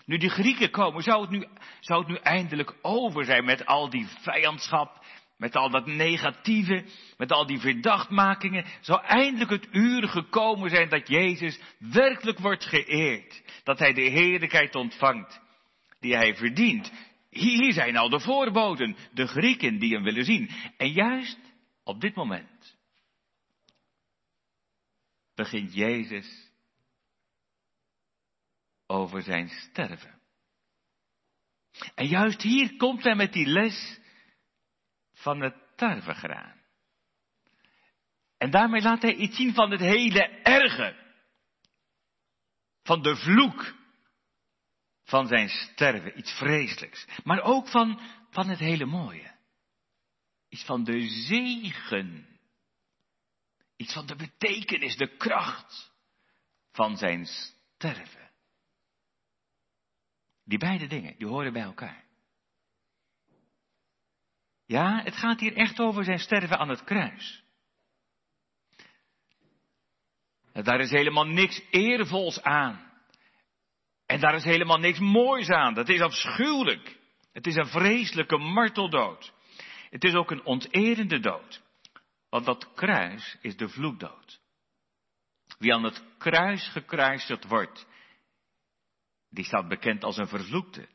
Nu 0.05 0.17
die 0.17 0.29
Grieken 0.29 0.71
komen, 0.71 1.03
zou 1.03 1.21
het, 1.21 1.29
nu, 1.29 1.45
zou 1.79 1.99
het 1.99 2.09
nu 2.09 2.15
eindelijk 2.15 2.75
over 2.81 3.25
zijn 3.25 3.45
met 3.45 3.65
al 3.65 3.89
die 3.89 4.07
vijandschap, 4.21 5.05
met 5.37 5.55
al 5.55 5.69
dat 5.69 5.85
negatieve, 5.85 6.85
met 7.17 7.31
al 7.31 7.45
die 7.45 7.59
verdachtmakingen, 7.59 8.65
zou 8.81 9.03
eindelijk 9.03 9.49
het 9.49 9.67
uur 9.71 10.07
gekomen 10.07 10.69
zijn 10.69 10.89
dat 10.89 11.07
Jezus 11.07 11.59
werkelijk 11.77 12.39
wordt 12.39 12.65
geëerd. 12.65 13.43
Dat 13.63 13.79
hij 13.79 13.93
de 13.93 14.01
heerlijkheid 14.01 14.75
ontvangt 14.75 15.41
die 15.99 16.15
hij 16.15 16.35
verdient. 16.35 16.91
Hier 17.29 17.73
zijn 17.73 17.97
al 17.97 18.09
de 18.09 18.19
voorboden, 18.19 18.95
de 19.11 19.27
Grieken 19.27 19.79
die 19.79 19.93
hem 19.93 20.03
willen 20.03 20.25
zien. 20.25 20.49
En 20.77 20.91
juist 20.91 21.39
op 21.83 22.01
dit 22.01 22.15
moment 22.15 22.77
begint 25.35 25.73
Jezus 25.73 26.44
over 28.87 29.21
zijn 29.21 29.49
sterven. 29.49 30.21
En 31.95 32.07
juist 32.07 32.41
hier 32.41 32.75
komt 32.75 33.03
hij 33.03 33.15
met 33.15 33.33
die 33.33 33.47
les 33.47 33.99
van 35.13 35.41
het 35.41 35.55
tarwegraan. 35.75 36.63
En 38.37 38.51
daarmee 38.51 38.81
laat 38.81 39.01
hij 39.01 39.15
iets 39.15 39.35
zien 39.35 39.53
van 39.53 39.71
het 39.71 39.79
hele 39.79 40.27
erge. 40.43 41.03
Van 42.83 43.01
de 43.01 43.15
vloek 43.15 43.75
van 45.03 45.27
zijn 45.27 45.49
sterven, 45.49 46.17
iets 46.17 46.31
vreselijks. 46.31 47.05
Maar 47.23 47.41
ook 47.41 47.67
van, 47.67 48.01
van 48.29 48.49
het 48.49 48.59
hele 48.59 48.85
mooie. 48.85 49.35
Iets 50.49 50.63
van 50.63 50.83
de 50.83 51.09
zegen. 51.09 52.39
Iets 53.75 53.93
van 53.93 54.05
de 54.05 54.15
betekenis, 54.15 54.95
de 54.95 55.17
kracht 55.17 55.91
van 56.71 56.97
zijn 56.97 57.25
sterven. 57.25 58.24
Die 60.45 60.57
beide 60.57 60.87
dingen, 60.87 61.17
die 61.17 61.27
horen 61.27 61.53
bij 61.53 61.61
elkaar. 61.61 62.03
Ja, 64.65 65.01
het 65.03 65.15
gaat 65.15 65.39
hier 65.39 65.55
echt 65.55 65.79
over 65.79 66.03
zijn 66.03 66.19
sterven 66.19 66.57
aan 66.57 66.69
het 66.69 66.83
kruis. 66.83 67.43
Daar 70.53 70.79
is 70.79 70.89
helemaal 70.89 71.25
niks 71.25 71.61
eervols 71.69 72.41
aan. 72.41 72.91
En 74.05 74.19
daar 74.19 74.35
is 74.35 74.43
helemaal 74.43 74.77
niks 74.77 74.99
moois 74.99 75.49
aan. 75.49 75.73
Dat 75.73 75.89
is 75.89 76.01
afschuwelijk. 76.01 76.97
Het 77.31 77.47
is 77.47 77.55
een 77.55 77.67
vreselijke 77.67 78.37
marteldood. 78.37 79.33
Het 79.89 80.03
is 80.03 80.13
ook 80.13 80.31
een 80.31 80.45
onterende 80.45 81.19
dood. 81.19 81.61
Want 82.29 82.45
dat 82.45 82.73
kruis 82.73 83.37
is 83.41 83.57
de 83.57 83.69
vloekdood. 83.69 84.39
Wie 85.57 85.73
aan 85.73 85.83
het 85.83 86.03
kruis 86.17 86.67
gekruisigd 86.67 87.45
wordt, 87.45 87.87
die 89.35 89.45
staat 89.45 89.67
bekend 89.67 90.03
als 90.03 90.17
een 90.17 90.27
vervloekte. 90.27 90.87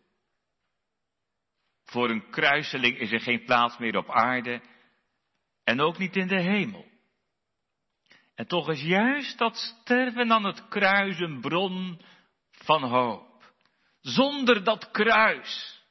Voor 1.85 2.11
een 2.11 2.31
kruiseling 2.31 2.99
is 2.99 3.13
er 3.13 3.21
geen 3.21 3.45
plaats 3.45 3.79
meer 3.79 3.97
op 3.97 4.11
aarde 4.11 4.63
en 5.65 5.81
ook 5.81 5.99
niet 5.99 6.17
in 6.17 6.27
de 6.27 6.41
hemel. 6.41 6.89
En 8.35 8.47
toch 8.47 8.71
is 8.71 8.83
juist 8.83 9.39
dat 9.39 9.57
sterven 9.57 10.33
aan 10.33 10.45
het 10.45 10.69
kruis 10.69 11.19
een 11.19 11.41
bron 11.41 12.01
van 12.51 12.83
hoop. 12.83 13.53
Zonder 14.01 14.65
dat 14.65 14.91
kruis 14.91 15.85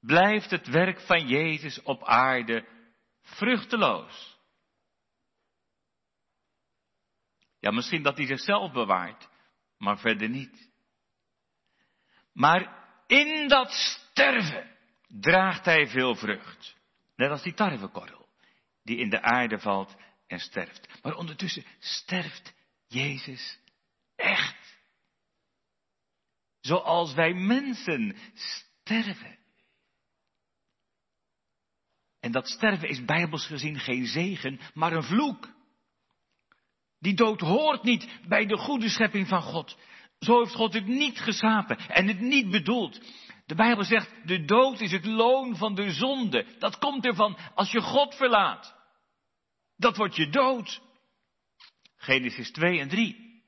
blijft 0.00 0.50
het 0.50 0.66
werk 0.66 1.00
van 1.00 1.26
Jezus 1.26 1.82
op 1.82 2.04
aarde 2.04 2.66
vruchteloos. 3.22 4.38
Ja, 7.58 7.70
misschien 7.70 8.02
dat 8.02 8.16
hij 8.16 8.26
zichzelf 8.26 8.72
bewaart, 8.72 9.28
maar 9.78 9.98
verder 9.98 10.28
niet. 10.28 10.72
Maar 12.34 12.84
in 13.06 13.48
dat 13.48 13.72
sterven 13.72 14.76
draagt 15.08 15.64
hij 15.64 15.86
veel 15.86 16.14
vrucht. 16.14 16.76
Net 17.16 17.30
als 17.30 17.42
die 17.42 17.54
tarwekorrel, 17.54 18.28
die 18.82 18.96
in 18.96 19.10
de 19.10 19.22
aarde 19.22 19.58
valt 19.58 19.94
en 20.26 20.38
sterft. 20.38 21.02
Maar 21.02 21.14
ondertussen 21.16 21.64
sterft 21.78 22.54
Jezus 22.86 23.58
echt. 24.16 24.78
Zoals 26.60 27.14
wij 27.14 27.34
mensen 27.34 28.16
sterven. 28.34 29.38
En 32.20 32.32
dat 32.32 32.48
sterven 32.48 32.88
is 32.88 33.04
bijbels 33.04 33.46
gezien 33.46 33.78
geen 33.78 34.06
zegen, 34.06 34.60
maar 34.74 34.92
een 34.92 35.02
vloek. 35.02 35.52
Die 36.98 37.14
dood 37.14 37.40
hoort 37.40 37.82
niet 37.82 38.08
bij 38.28 38.46
de 38.46 38.56
goede 38.56 38.88
schepping 38.88 39.28
van 39.28 39.42
God. 39.42 39.78
Zo 40.24 40.38
heeft 40.38 40.54
God 40.54 40.74
het 40.74 40.86
niet 40.86 41.20
geschapen 41.20 41.78
en 41.78 42.06
het 42.06 42.20
niet 42.20 42.50
bedoeld. 42.50 43.00
De 43.46 43.54
Bijbel 43.54 43.84
zegt, 43.84 44.10
de 44.24 44.44
dood 44.44 44.80
is 44.80 44.92
het 44.92 45.04
loon 45.04 45.56
van 45.56 45.74
de 45.74 45.90
zonde. 45.90 46.46
Dat 46.58 46.78
komt 46.78 47.04
ervan 47.04 47.38
als 47.54 47.70
je 47.70 47.80
God 47.80 48.14
verlaat. 48.14 48.74
Dat 49.76 49.96
wordt 49.96 50.16
je 50.16 50.28
dood. 50.28 50.80
Genesis 51.96 52.52
2 52.52 52.80
en 52.80 52.88
3. 52.88 53.42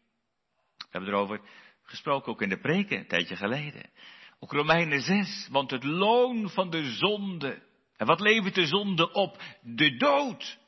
We 0.77 0.85
hebben 0.91 1.11
erover 1.11 1.41
gesproken 1.83 2.33
ook 2.33 2.43
in 2.43 2.49
de 2.49 2.61
preken 2.61 2.99
een 2.99 3.09
tijdje 3.09 3.37
geleden. 3.37 3.91
Ook 4.39 4.53
Romeinen 4.53 5.01
6, 5.01 5.49
want 5.51 5.71
het 5.71 5.85
loon 5.85 6.51
van 6.51 6.71
de 6.71 6.93
zonde. 6.93 7.63
En 7.97 8.07
wat 8.07 8.21
levert 8.21 8.55
de 8.55 8.67
zonde 8.67 9.13
op? 9.13 9.43
De 9.63 9.97
dood. 9.97 10.59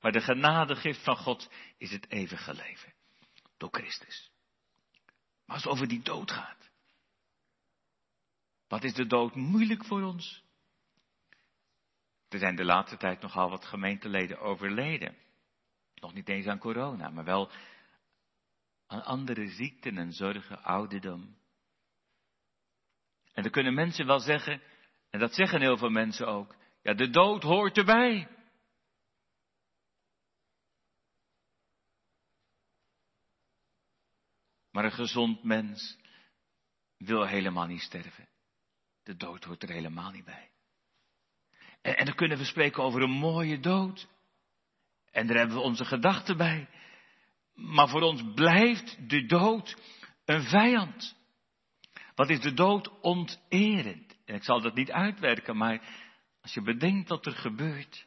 Maar 0.00 0.12
de 0.12 0.20
genadegift 0.20 1.04
van 1.04 1.16
God 1.16 1.50
is 1.78 1.90
het 1.90 2.10
eeuwige 2.10 2.54
leven. 2.54 2.92
Door 3.56 3.68
Christus. 3.72 4.29
Als 5.50 5.62
het 5.62 5.72
over 5.72 5.88
die 5.88 6.02
dood 6.02 6.30
gaat. 6.30 6.70
Wat 8.68 8.84
is 8.84 8.94
de 8.94 9.06
dood 9.06 9.34
moeilijk 9.34 9.84
voor 9.84 10.02
ons? 10.02 10.44
Er 12.28 12.38
zijn 12.38 12.56
de 12.56 12.64
laatste 12.64 12.96
tijd 12.96 13.20
nogal 13.20 13.50
wat 13.50 13.64
gemeenteleden 13.64 14.38
overleden. 14.38 15.16
Nog 15.94 16.14
niet 16.14 16.28
eens 16.28 16.46
aan 16.46 16.58
corona, 16.58 17.08
maar 17.08 17.24
wel 17.24 17.50
aan 18.86 19.04
andere 19.04 19.48
ziekten 19.48 19.98
en 19.98 20.12
zorgen, 20.12 20.62
ouderdom. 20.62 21.36
En 23.32 23.42
dan 23.42 23.52
kunnen 23.52 23.74
mensen 23.74 24.06
wel 24.06 24.20
zeggen, 24.20 24.62
en 25.10 25.18
dat 25.18 25.34
zeggen 25.34 25.60
heel 25.60 25.76
veel 25.76 25.90
mensen 25.90 26.26
ook, 26.26 26.54
ja, 26.82 26.94
de 26.94 27.10
dood 27.10 27.42
hoort 27.42 27.78
erbij. 27.78 28.28
Maar 34.70 34.84
een 34.84 34.92
gezond 34.92 35.42
mens 35.42 35.98
wil 36.96 37.26
helemaal 37.26 37.66
niet 37.66 37.80
sterven. 37.80 38.28
De 39.02 39.16
dood 39.16 39.44
hoort 39.44 39.62
er 39.62 39.70
helemaal 39.70 40.10
niet 40.10 40.24
bij. 40.24 40.50
En, 41.80 42.04
dan 42.04 42.14
kunnen 42.14 42.38
we 42.38 42.44
spreken 42.44 42.82
over 42.82 43.02
een 43.02 43.10
mooie 43.10 43.60
dood. 43.60 44.08
En 45.10 45.26
daar 45.26 45.36
hebben 45.36 45.56
we 45.56 45.62
onze 45.62 45.84
gedachten 45.84 46.36
bij. 46.36 46.68
Maar 47.54 47.88
voor 47.88 48.02
ons 48.02 48.22
blijft 48.34 49.08
de 49.08 49.26
dood 49.26 49.76
een 50.24 50.42
vijand. 50.42 51.16
Wat 52.14 52.30
is 52.30 52.40
de 52.40 52.54
dood 52.54 53.00
onterend? 53.00 54.18
En 54.24 54.34
ik 54.34 54.44
zal 54.44 54.60
dat 54.60 54.74
niet 54.74 54.90
uitwerken, 54.90 55.56
maar 55.56 55.82
als 56.40 56.54
je 56.54 56.62
bedenkt 56.62 57.08
wat 57.08 57.26
er 57.26 57.32
gebeurt 57.32 58.06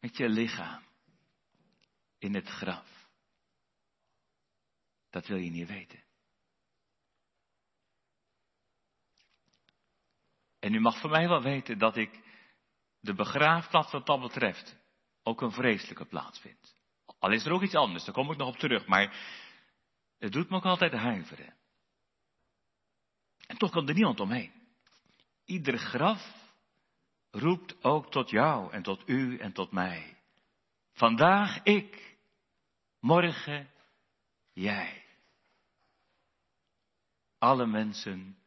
met 0.00 0.16
je 0.16 0.28
lichaam 0.28 0.82
in 2.18 2.34
het 2.34 2.48
graf, 2.48 3.01
dat 5.12 5.26
wil 5.26 5.36
je 5.36 5.50
niet 5.50 5.68
weten. 5.68 6.02
En 10.58 10.74
u 10.74 10.80
mag 10.80 11.00
van 11.00 11.10
mij 11.10 11.28
wel 11.28 11.42
weten 11.42 11.78
dat 11.78 11.96
ik 11.96 12.20
de 13.00 13.14
begraafplaats 13.14 13.92
wat 13.92 14.06
dat 14.06 14.20
betreft 14.20 14.76
ook 15.22 15.40
een 15.40 15.52
vreselijke 15.52 16.04
plaats 16.04 16.40
vind. 16.40 16.74
Al 17.18 17.32
is 17.32 17.44
er 17.44 17.52
ook 17.52 17.62
iets 17.62 17.74
anders, 17.74 18.04
daar 18.04 18.14
kom 18.14 18.30
ik 18.30 18.36
nog 18.36 18.48
op 18.48 18.56
terug, 18.56 18.86
maar 18.86 19.16
het 20.18 20.32
doet 20.32 20.50
me 20.50 20.56
ook 20.56 20.64
altijd 20.64 20.92
huiveren. 20.92 21.56
En 23.46 23.56
toch 23.58 23.70
kan 23.70 23.88
er 23.88 23.94
niemand 23.94 24.20
omheen. 24.20 24.52
Ieder 25.44 25.78
graf 25.78 26.54
roept 27.30 27.84
ook 27.84 28.10
tot 28.10 28.30
jou 28.30 28.72
en 28.72 28.82
tot 28.82 29.08
u 29.08 29.38
en 29.38 29.52
tot 29.52 29.70
mij. 29.70 30.16
Vandaag 30.92 31.62
ik, 31.62 32.18
morgen 33.00 33.70
jij. 34.52 35.01
Alle 37.42 37.66
mensen 37.66 38.38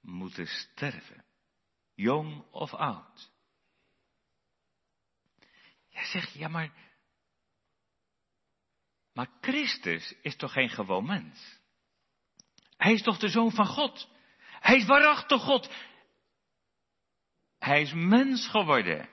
moeten 0.00 0.46
sterven, 0.46 1.24
jong 1.94 2.44
of 2.50 2.74
oud. 2.74 3.30
Jij 5.88 6.04
zegt, 6.04 6.32
ja 6.32 6.48
maar, 6.48 6.72
maar 9.12 9.28
Christus 9.40 10.14
is 10.22 10.36
toch 10.36 10.52
geen 10.52 10.68
gewoon 10.68 11.06
mens? 11.06 11.60
Hij 12.76 12.92
is 12.92 13.02
toch 13.02 13.18
de 13.18 13.28
zoon 13.28 13.52
van 13.52 13.66
God? 13.66 14.08
Hij 14.38 14.76
is 14.76 14.86
waarachtig 14.86 15.42
God. 15.42 15.70
Hij 17.58 17.82
is 17.82 17.92
mens 17.92 18.48
geworden 18.48 19.08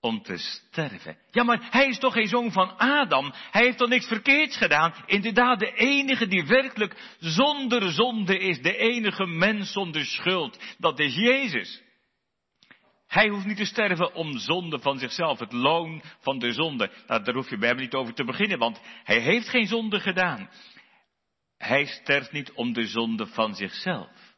om 0.00 0.22
te 0.22 0.36
sterven. 0.36 1.18
Ja, 1.30 1.42
maar 1.42 1.68
hij 1.70 1.86
is 1.86 1.98
toch 1.98 2.12
geen 2.12 2.28
zoon 2.28 2.52
van 2.52 2.76
Adam? 2.78 3.32
Hij 3.50 3.64
heeft 3.64 3.78
toch 3.78 3.88
niks 3.88 4.06
verkeerds 4.06 4.56
gedaan? 4.56 4.94
Inderdaad, 5.06 5.58
de 5.58 5.72
enige 5.72 6.26
die 6.26 6.46
werkelijk 6.46 7.14
zonder 7.18 7.92
zonde 7.92 8.38
is, 8.38 8.62
de 8.62 8.76
enige 8.76 9.26
mens 9.26 9.72
zonder 9.72 10.04
schuld, 10.04 10.58
dat 10.78 10.98
is 10.98 11.14
Jezus. 11.14 11.82
Hij 13.06 13.28
hoeft 13.28 13.46
niet 13.46 13.56
te 13.56 13.64
sterven 13.64 14.14
om 14.14 14.38
zonde 14.38 14.78
van 14.78 14.98
zichzelf, 14.98 15.38
het 15.38 15.52
loon 15.52 16.02
van 16.20 16.38
de 16.38 16.52
zonde. 16.52 16.90
Nou, 17.06 17.22
daar 17.22 17.34
hoef 17.34 17.50
je 17.50 17.58
bij 17.58 17.68
hem 17.68 17.78
niet 17.78 17.94
over 17.94 18.14
te 18.14 18.24
beginnen, 18.24 18.58
want 18.58 18.80
hij 19.04 19.20
heeft 19.20 19.48
geen 19.48 19.66
zonde 19.66 20.00
gedaan. 20.00 20.50
Hij 21.56 21.84
sterft 21.86 22.32
niet 22.32 22.52
om 22.52 22.72
de 22.72 22.86
zonde 22.86 23.26
van 23.26 23.54
zichzelf, 23.54 24.34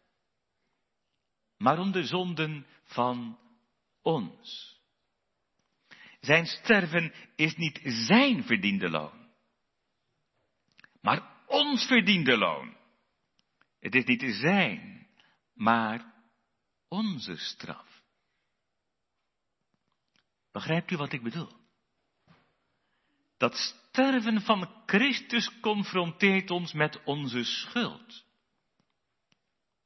maar 1.57 1.79
om 1.79 1.93
de 1.93 2.05
zonden 2.05 2.67
van 2.85 3.39
ons. 4.03 4.73
Zijn 6.23 6.47
sterven 6.47 7.13
is 7.37 7.57
niet 7.57 7.81
zijn 7.83 8.45
verdiende 8.45 8.91
loon, 8.91 9.29
maar 11.01 11.45
ons 11.47 11.87
verdiende 11.87 12.37
loon. 12.39 12.77
Het 13.81 13.95
is 13.95 14.05
niet 14.05 14.23
zijn, 14.35 15.09
maar 15.55 16.15
onze 16.89 17.37
straf. 17.37 18.03
Begrijpt 20.53 20.91
u 20.91 20.97
wat 20.97 21.13
ik 21.13 21.23
bedoel? 21.23 21.53
Dat 23.37 23.55
sterven 23.55 24.41
van 24.41 24.83
Christus 24.87 25.61
confronteert 25.61 26.51
ons 26.51 26.73
met 26.73 27.05
onze 27.05 27.45
schuld. 27.45 28.25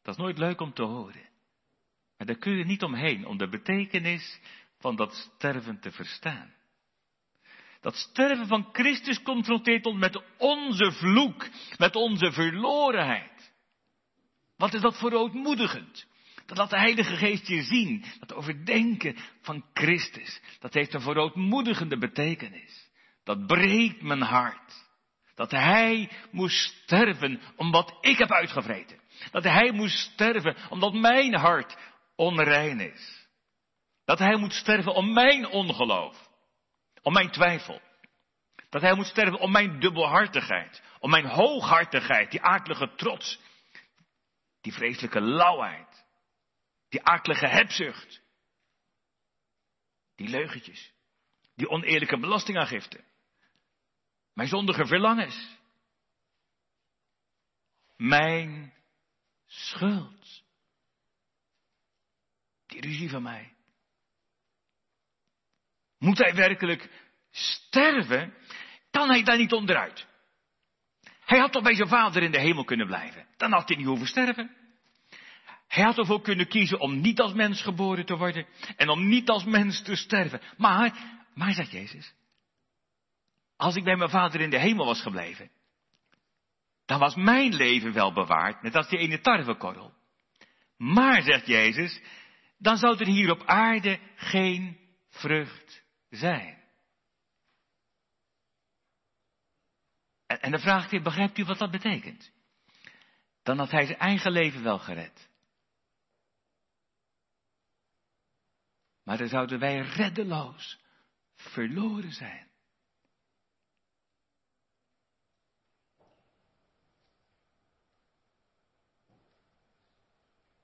Dat 0.02 0.14
is 0.14 0.20
nooit 0.20 0.38
leuk 0.38 0.60
om 0.60 0.72
te 0.72 0.82
horen. 0.82 1.28
Maar 2.16 2.26
daar 2.26 2.36
kun 2.36 2.56
je 2.56 2.64
niet 2.64 2.82
omheen 2.82 3.26
om 3.26 3.36
de 3.36 3.48
betekenis 3.48 4.40
van 4.86 4.96
dat 4.96 5.14
sterven 5.14 5.80
te 5.80 5.90
verstaan. 5.90 6.54
Dat 7.80 7.96
sterven 7.96 8.46
van 8.46 8.68
Christus 8.72 9.22
confronteert 9.22 9.86
ons 9.86 9.98
met 9.98 10.22
onze 10.38 10.92
vloek, 10.92 11.48
met 11.76 11.96
onze 11.96 12.32
verlorenheid. 12.32 13.52
Wat 14.56 14.74
is 14.74 14.80
dat 14.80 14.98
voor 14.98 15.12
ootmoedigend? 15.12 16.06
Dat 16.46 16.56
laat 16.56 16.70
de 16.70 16.78
Heilige 16.78 17.16
Geest 17.16 17.46
je 17.46 17.62
zien. 17.62 18.04
Dat 18.18 18.34
overdenken 18.34 19.16
van 19.40 19.64
Christus. 19.74 20.40
Dat 20.60 20.74
heeft 20.74 20.94
een 20.94 21.00
verootmoedigende 21.00 21.98
betekenis. 21.98 22.90
Dat 23.24 23.46
breekt 23.46 24.02
mijn 24.02 24.22
hart. 24.22 24.84
Dat 25.34 25.50
Hij 25.50 26.10
moest 26.30 26.82
sterven 26.82 27.40
om 27.56 27.70
wat 27.70 27.98
ik 28.00 28.18
heb 28.18 28.30
uitgevreten. 28.30 29.00
Dat 29.30 29.44
Hij 29.44 29.72
moest 29.72 29.98
sterven 29.98 30.56
omdat 30.70 30.94
mijn 30.94 31.34
hart 31.34 31.76
onrein 32.16 32.80
is. 32.80 33.25
Dat 34.06 34.18
hij 34.18 34.36
moet 34.36 34.52
sterven 34.52 34.94
om 34.94 35.12
mijn 35.12 35.46
ongeloof, 35.46 36.30
om 37.02 37.12
mijn 37.12 37.30
twijfel. 37.30 37.80
Dat 38.68 38.82
hij 38.82 38.94
moet 38.94 39.06
sterven 39.06 39.38
om 39.38 39.50
mijn 39.52 39.80
dubbelhartigheid, 39.80 40.82
om 41.00 41.10
mijn 41.10 41.26
hooghartigheid, 41.26 42.30
die 42.30 42.42
akelige 42.42 42.94
trots, 42.94 43.40
die 44.60 44.72
vreselijke 44.72 45.20
lauwheid, 45.20 46.04
die 46.88 47.02
akelige 47.02 47.46
hebzucht, 47.46 48.22
die 50.14 50.28
leugentjes, 50.28 50.92
die 51.54 51.68
oneerlijke 51.68 52.18
belastingaangifte, 52.18 53.04
mijn 54.32 54.48
zondige 54.48 54.86
verlangens, 54.86 55.56
mijn 57.96 58.74
schuld, 59.46 60.44
die 62.66 62.80
ruzie 62.80 63.10
van 63.10 63.22
mij. 63.22 63.55
Moet 65.98 66.18
hij 66.18 66.34
werkelijk 66.34 66.90
sterven? 67.30 68.34
Kan 68.90 69.08
hij 69.08 69.22
daar 69.22 69.38
niet 69.38 69.52
onderuit? 69.52 70.06
Hij 71.24 71.38
had 71.38 71.52
toch 71.52 71.62
bij 71.62 71.74
zijn 71.74 71.88
vader 71.88 72.22
in 72.22 72.30
de 72.30 72.40
hemel 72.40 72.64
kunnen 72.64 72.86
blijven. 72.86 73.26
Dan 73.36 73.52
had 73.52 73.68
hij 73.68 73.76
niet 73.76 73.86
hoeven 73.86 74.06
sterven. 74.06 74.56
Hij 75.68 75.84
had 75.84 75.98
ervoor 75.98 76.20
kunnen 76.20 76.48
kiezen 76.48 76.80
om 76.80 77.00
niet 77.00 77.20
als 77.20 77.32
mens 77.32 77.62
geboren 77.62 78.06
te 78.06 78.16
worden 78.16 78.46
en 78.76 78.88
om 78.88 79.08
niet 79.08 79.28
als 79.28 79.44
mens 79.44 79.82
te 79.82 79.96
sterven. 79.96 80.40
Maar, 80.56 80.92
maar 81.34 81.52
zegt 81.52 81.70
Jezus, 81.70 82.14
als 83.56 83.76
ik 83.76 83.84
bij 83.84 83.96
mijn 83.96 84.10
vader 84.10 84.40
in 84.40 84.50
de 84.50 84.58
hemel 84.58 84.86
was 84.86 85.02
gebleven, 85.02 85.50
dan 86.86 86.98
was 86.98 87.14
mijn 87.14 87.54
leven 87.54 87.92
wel 87.92 88.12
bewaard, 88.12 88.62
net 88.62 88.74
als 88.74 88.88
die 88.88 88.98
ene 88.98 89.20
tarwekorrel. 89.20 89.94
Maar, 90.76 91.22
zegt 91.22 91.46
Jezus, 91.46 92.00
dan 92.58 92.76
zou 92.76 92.98
er 92.98 93.06
hier 93.06 93.30
op 93.30 93.42
aarde 93.46 93.98
geen 94.16 94.78
vrucht 95.08 95.84
zijn. 96.16 96.64
En, 100.26 100.40
en 100.40 100.50
dan 100.50 100.60
vraagt 100.60 100.90
hij, 100.90 101.02
begrijpt 101.02 101.38
u 101.38 101.44
wat 101.44 101.58
dat 101.58 101.70
betekent? 101.70 102.32
Dan 103.42 103.58
had 103.58 103.70
hij 103.70 103.86
zijn 103.86 103.98
eigen 103.98 104.32
leven 104.32 104.62
wel 104.62 104.78
gered. 104.78 105.28
Maar 109.02 109.18
dan 109.18 109.28
zouden 109.28 109.58
wij 109.58 109.78
reddeloos 109.78 110.80
verloren 111.34 112.12
zijn. 112.12 112.46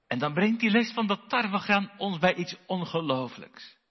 En 0.06 0.18
dan 0.18 0.34
brengt 0.34 0.60
die 0.60 0.70
les 0.70 0.92
van 0.92 1.06
dat 1.06 1.28
tarwegraan 1.28 1.98
ons 1.98 2.18
bij 2.18 2.34
iets 2.34 2.56
ongelooflijks. 2.66 3.81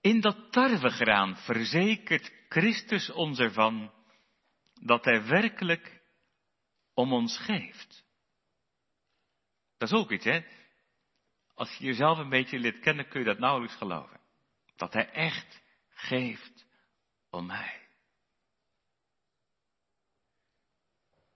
In 0.00 0.20
dat 0.20 0.52
tarwegraan 0.52 1.36
verzekert 1.36 2.32
Christus 2.48 3.10
ons 3.10 3.38
ervan 3.38 3.92
dat 4.74 5.04
Hij 5.04 5.26
werkelijk 5.26 6.02
om 6.94 7.12
ons 7.12 7.38
geeft. 7.38 8.04
Dat 9.78 9.88
is 9.88 9.98
ook 9.98 10.10
iets, 10.10 10.24
hè? 10.24 10.40
Als 11.54 11.76
je 11.76 11.84
jezelf 11.84 12.18
een 12.18 12.28
beetje 12.28 12.58
leert 12.58 12.80
kennen, 12.80 13.08
kun 13.08 13.20
je 13.20 13.26
dat 13.26 13.38
nauwelijks 13.38 13.76
geloven. 13.76 14.20
Dat 14.76 14.92
Hij 14.92 15.10
echt 15.10 15.62
geeft 15.90 16.66
om 17.30 17.46
mij. 17.46 17.88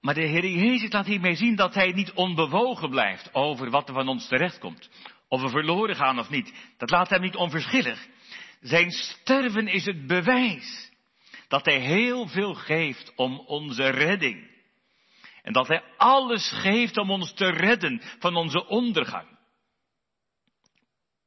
Maar 0.01 0.15
de 0.15 0.27
Heer 0.27 0.49
Jezus 0.49 0.93
laat 0.93 1.07
hiermee 1.07 1.35
zien 1.35 1.57
dat 1.57 1.75
Hij 1.75 1.93
niet 1.93 2.13
onbewogen 2.13 2.91
blijft 2.91 3.35
over 3.35 3.71
wat 3.71 3.89
er 3.89 3.95
van 3.95 4.09
ons 4.09 4.29
terechtkomt. 4.29 4.91
Of 5.29 5.41
we 5.41 5.49
verloren 5.49 5.97
gaan 5.97 6.19
of 6.19 6.31
niet. 6.31 6.75
Dat 6.77 6.91
laat 6.91 7.11
Hem 7.11 7.21
niet 7.21 7.37
onverschillig. 7.37 8.09
Zijn 8.65 8.91
sterven 8.91 9.69
is 9.69 9.85
het 9.85 10.07
bewijs 10.07 10.91
dat 11.49 11.65
Hij 11.65 11.81
heel 11.81 12.29
veel 12.29 12.55
geeft 12.55 13.15
om 13.15 13.39
onze 13.39 13.89
redding. 13.89 14.51
En 15.43 15.53
dat 15.53 15.69
Hij 15.69 15.83
alles 15.97 16.51
geeft 16.51 16.97
om 16.97 17.11
ons 17.11 17.35
te 17.35 17.51
redden 17.51 18.01
van 18.19 18.37
onze 18.37 18.67
ondergang. 18.67 19.39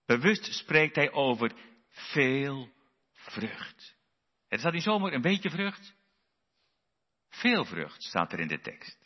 Bewust 0.06 0.54
spreekt 0.54 0.96
Hij 0.96 1.12
over 1.12 1.52
veel 1.90 2.70
vrucht. 3.14 3.96
Het 4.48 4.60
staat 4.60 4.74
niet 4.74 4.84
zomaar 4.84 5.14
een 5.14 5.22
beetje 5.22 5.50
vrucht. 5.50 5.96
Veel 7.30 7.66
vrucht 7.66 8.04
staat 8.04 8.34
er 8.34 8.40
in 8.40 8.48
de 8.48 8.60
tekst. 8.60 8.98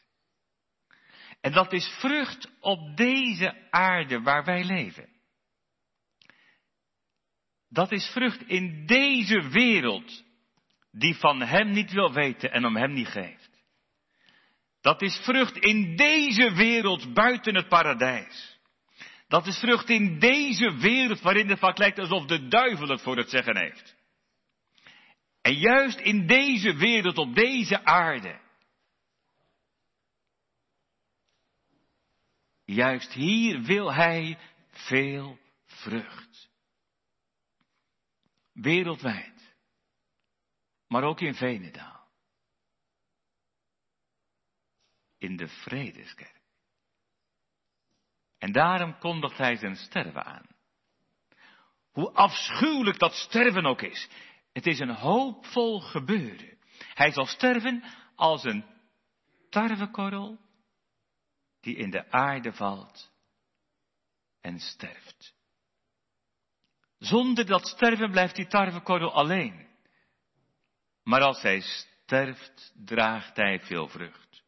En 1.41 1.51
dat 1.51 1.73
is 1.73 1.87
vrucht 1.87 2.49
op 2.59 2.97
deze 2.97 3.71
aarde 3.71 4.21
waar 4.21 4.43
wij 4.43 4.63
leven. 4.63 5.10
Dat 7.73 7.91
is 7.91 8.05
vrucht 8.05 8.47
in 8.47 8.85
deze 8.85 9.49
wereld 9.49 10.23
die 10.91 11.15
van 11.15 11.41
Hem 11.41 11.71
niet 11.71 11.91
wil 11.91 12.13
weten 12.13 12.51
en 12.51 12.65
om 12.65 12.75
Hem 12.75 12.93
niet 12.93 13.07
geeft. 13.07 13.49
Dat 14.81 15.01
is 15.01 15.21
vrucht 15.23 15.57
in 15.57 15.95
deze 15.95 16.53
wereld 16.53 17.13
buiten 17.13 17.55
het 17.55 17.67
paradijs. 17.67 18.59
Dat 19.27 19.47
is 19.47 19.57
vrucht 19.57 19.89
in 19.89 20.19
deze 20.19 20.77
wereld 20.77 21.21
waarin 21.21 21.49
het 21.49 21.59
vaak 21.59 21.77
lijkt 21.77 21.99
alsof 21.99 22.25
de 22.25 22.47
duivel 22.47 22.87
het 22.87 23.01
voor 23.01 23.17
het 23.17 23.29
zeggen 23.29 23.57
heeft. 23.57 23.95
En 25.41 25.53
juist 25.53 25.99
in 25.99 26.27
deze 26.27 26.75
wereld, 26.75 27.17
op 27.17 27.35
deze 27.35 27.85
aarde, 27.85 28.39
juist 32.65 33.13
hier 33.13 33.61
wil 33.61 33.93
hij 33.93 34.37
veel 34.69 35.39
vrucht. 35.65 36.50
Wereldwijd, 38.61 39.55
maar 40.87 41.03
ook 41.03 41.21
in 41.21 41.35
Venendaal. 41.35 42.09
In 45.17 45.35
de 45.37 45.47
Vredeskerk. 45.47 46.41
En 48.37 48.51
daarom 48.51 48.97
kondigt 48.97 49.37
hij 49.37 49.55
zijn 49.55 49.75
sterven 49.75 50.25
aan. 50.25 50.45
Hoe 51.91 52.11
afschuwelijk 52.11 52.99
dat 52.99 53.13
sterven 53.13 53.65
ook 53.65 53.81
is. 53.81 54.09
Het 54.53 54.67
is 54.67 54.79
een 54.79 54.95
hoopvol 54.95 55.79
gebeuren. 55.79 56.57
Hij 56.93 57.11
zal 57.11 57.25
sterven 57.25 57.83
als 58.15 58.43
een 58.43 58.65
tarwekorrel 59.49 60.39
die 61.59 61.75
in 61.75 61.89
de 61.89 62.11
aarde 62.11 62.53
valt 62.53 63.11
en 64.41 64.59
sterft. 64.59 65.40
Zonder 67.01 67.45
dat 67.45 67.67
sterven 67.67 68.11
blijft 68.11 68.35
die 68.35 68.47
tarwekorrel 68.47 69.13
alleen. 69.13 69.67
Maar 71.03 71.21
als 71.21 71.41
hij 71.41 71.61
sterft, 71.61 72.73
draagt 72.85 73.35
hij 73.35 73.59
veel 73.59 73.87
vrucht. 73.87 74.43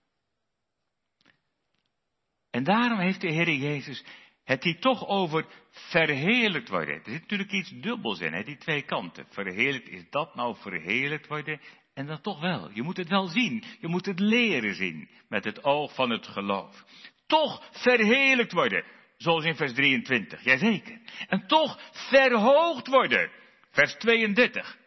En 2.50 2.64
daarom 2.64 3.00
heeft 3.00 3.22
de 3.22 3.32
Heer 3.32 3.54
Jezus 3.54 4.04
het 4.44 4.64
hier 4.64 4.80
toch 4.80 5.08
over 5.08 5.46
verheerlijkt 5.70 6.70
worden. 6.70 6.96
Er 6.96 7.12
zit 7.12 7.22
natuurlijk 7.22 7.52
iets 7.52 7.70
dubbels 7.70 8.20
in, 8.20 8.34
hè, 8.34 8.44
die 8.44 8.58
twee 8.58 8.82
kanten. 8.82 9.26
Verheerlijkt, 9.30 9.90
is 9.90 10.10
dat 10.10 10.36
nou 10.36 10.56
verheerlijkt 10.56 11.28
worden? 11.28 11.62
En 11.94 12.06
dan 12.06 12.22
toch 12.22 12.40
wel. 12.40 12.70
Je 12.74 12.82
moet 12.82 12.98
het 12.98 13.10
wel 13.10 13.28
zien. 13.28 13.64
Je 13.80 13.88
moet 13.88 14.06
het 14.06 14.20
leren 14.20 14.76
zien 14.76 15.10
met 15.28 15.44
het 15.44 15.64
oog 15.64 15.94
van 15.94 16.10
het 16.10 16.28
geloof. 16.28 16.84
Toch 17.26 17.70
verheerlijkt 17.72 18.52
worden. 18.52 18.84
Zoals 19.24 19.46
in 19.46 19.56
vers 19.56 19.74
23. 19.74 20.44
Jazeker. 20.44 21.00
En 21.28 21.48
toch 21.48 21.80
verhoogd 21.92 22.88
worden. 22.88 23.32
Vers 23.72 23.96
32. 23.98 24.78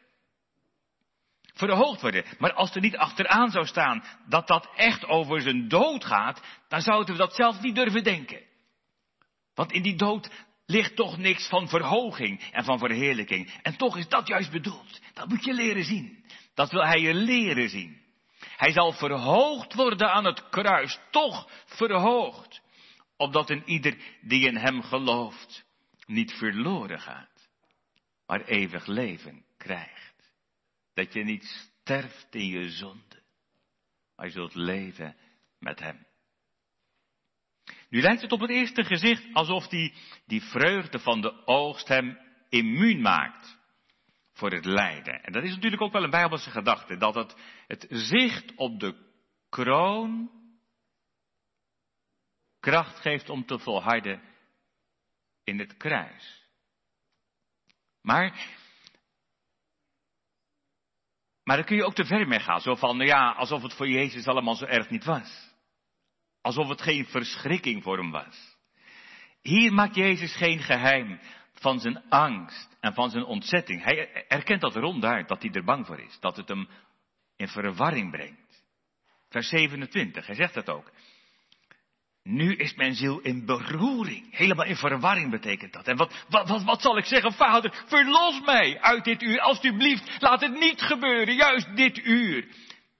Verhoogd 1.54 2.00
worden. 2.00 2.24
Maar 2.38 2.52
als 2.52 2.74
er 2.74 2.80
niet 2.80 2.96
achteraan 2.96 3.50
zou 3.50 3.66
staan 3.66 4.04
dat 4.28 4.46
dat 4.46 4.68
echt 4.74 5.06
over 5.06 5.40
zijn 5.40 5.68
dood 5.68 6.04
gaat, 6.04 6.42
dan 6.68 6.80
zouden 6.80 7.14
we 7.14 7.20
dat 7.20 7.34
zelf 7.34 7.60
niet 7.60 7.74
durven 7.74 8.04
denken. 8.04 8.42
Want 9.54 9.72
in 9.72 9.82
die 9.82 9.96
dood 9.96 10.30
ligt 10.66 10.96
toch 10.96 11.18
niks 11.18 11.48
van 11.48 11.68
verhoging 11.68 12.42
en 12.52 12.64
van 12.64 12.78
verheerlijking. 12.78 13.50
En 13.62 13.76
toch 13.76 13.96
is 13.96 14.08
dat 14.08 14.26
juist 14.26 14.50
bedoeld. 14.50 15.00
Dat 15.14 15.28
moet 15.28 15.44
je 15.44 15.52
leren 15.52 15.84
zien. 15.84 16.24
Dat 16.54 16.70
wil 16.70 16.84
hij 16.84 17.00
je 17.00 17.14
leren 17.14 17.68
zien. 17.68 18.04
Hij 18.56 18.72
zal 18.72 18.92
verhoogd 18.92 19.74
worden 19.74 20.12
aan 20.12 20.24
het 20.24 20.48
kruis, 20.48 20.98
toch 21.10 21.48
verhoogd. 21.66 22.64
Opdat 23.16 23.50
een 23.50 23.62
ieder 23.66 23.96
die 24.20 24.46
in 24.46 24.56
hem 24.56 24.82
gelooft 24.82 25.64
niet 26.06 26.32
verloren 26.32 27.00
gaat, 27.00 27.48
maar 28.26 28.44
eeuwig 28.44 28.86
leven 28.86 29.44
krijgt. 29.56 30.32
Dat 30.94 31.12
je 31.12 31.24
niet 31.24 31.70
sterft 31.80 32.34
in 32.34 32.46
je 32.46 32.70
zonde, 32.70 33.22
maar 34.16 34.26
je 34.26 34.32
zult 34.32 34.54
leven 34.54 35.16
met 35.58 35.78
hem. 35.78 36.06
Nu 37.88 38.00
lijkt 38.00 38.22
het 38.22 38.32
op 38.32 38.40
het 38.40 38.50
eerste 38.50 38.84
gezicht 38.84 39.24
alsof 39.32 39.68
die, 39.68 39.94
die 40.26 40.42
vreugde 40.42 40.98
van 40.98 41.20
de 41.20 41.46
oogst 41.46 41.88
hem 41.88 42.18
immuun 42.48 43.00
maakt 43.00 43.58
voor 44.32 44.50
het 44.50 44.64
lijden. 44.64 45.22
En 45.22 45.32
dat 45.32 45.42
is 45.42 45.54
natuurlijk 45.54 45.82
ook 45.82 45.92
wel 45.92 46.04
een 46.04 46.10
bijbelse 46.10 46.50
gedachte, 46.50 46.96
dat 46.96 47.14
het, 47.14 47.36
het 47.66 47.86
zicht 47.88 48.54
op 48.54 48.80
de 48.80 48.94
kroon 49.48 50.30
kracht 52.66 53.00
geeft 53.00 53.30
om 53.30 53.44
te 53.44 53.58
volharden 53.58 54.22
in 55.44 55.58
het 55.58 55.76
kruis. 55.76 56.48
Maar, 58.02 58.56
maar 61.44 61.56
dan 61.56 61.64
kun 61.64 61.76
je 61.76 61.84
ook 61.84 61.94
te 61.94 62.04
ver 62.04 62.28
mee 62.28 62.40
gaan, 62.40 62.60
zo 62.60 62.74
van, 62.74 62.96
nou 62.96 63.08
ja, 63.08 63.30
alsof 63.30 63.62
het 63.62 63.74
voor 63.74 63.88
Jezus 63.88 64.26
allemaal 64.26 64.54
zo 64.54 64.64
erg 64.64 64.90
niet 64.90 65.04
was. 65.04 65.54
Alsof 66.40 66.68
het 66.68 66.82
geen 66.82 67.06
verschrikking 67.06 67.82
voor 67.82 67.98
hem 67.98 68.10
was. 68.10 68.56
Hier 69.42 69.72
maakt 69.72 69.94
Jezus 69.94 70.36
geen 70.36 70.58
geheim 70.58 71.20
van 71.52 71.80
zijn 71.80 72.08
angst 72.08 72.76
en 72.80 72.94
van 72.94 73.10
zijn 73.10 73.24
ontzetting. 73.24 73.82
Hij 73.82 74.26
erkent 74.28 74.60
dat 74.60 74.76
ronduit, 74.76 75.28
dat 75.28 75.42
hij 75.42 75.50
er 75.50 75.64
bang 75.64 75.86
voor 75.86 76.00
is. 76.00 76.20
Dat 76.20 76.36
het 76.36 76.48
hem 76.48 76.68
in 77.36 77.48
verwarring 77.48 78.10
brengt. 78.10 78.64
Vers 79.28 79.48
27, 79.48 80.26
hij 80.26 80.34
zegt 80.34 80.54
dat 80.54 80.68
ook. 80.68 80.92
Nu 82.28 82.54
is 82.54 82.74
mijn 82.74 82.94
ziel 82.94 83.20
in 83.20 83.44
beroering. 83.44 84.36
Helemaal 84.36 84.64
in 84.64 84.76
verwarring 84.76 85.30
betekent 85.30 85.72
dat. 85.72 85.86
En 85.86 85.96
wat, 85.96 86.24
wat, 86.28 86.48
wat, 86.48 86.62
wat 86.62 86.82
zal 86.82 86.98
ik 86.98 87.04
zeggen? 87.04 87.32
Vader, 87.32 87.84
verlos 87.86 88.40
mij 88.44 88.80
uit 88.80 89.04
dit 89.04 89.22
uur. 89.22 89.40
Alsjeblieft, 89.40 90.22
laat 90.22 90.40
het 90.40 90.58
niet 90.58 90.82
gebeuren. 90.82 91.34
Juist 91.34 91.76
dit 91.76 92.06
uur. 92.06 92.46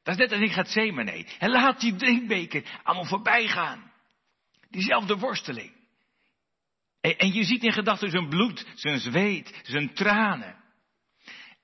Dat 0.02 0.14
is 0.14 0.20
net 0.20 0.32
als 0.32 0.40
in 0.40 0.50
Gethsemane. 0.50 1.26
En 1.38 1.50
laat 1.50 1.80
die 1.80 1.96
drinkbeker 1.96 2.62
allemaal 2.82 3.04
voorbij 3.04 3.48
gaan. 3.48 3.92
Diezelfde 4.70 5.16
worsteling. 5.16 5.72
En, 7.00 7.18
en 7.18 7.32
je 7.32 7.44
ziet 7.44 7.64
in 7.64 7.72
gedachten 7.72 8.10
zijn 8.10 8.28
bloed, 8.28 8.66
zijn 8.74 8.98
zweet, 8.98 9.60
zijn 9.62 9.94
tranen. 9.94 10.56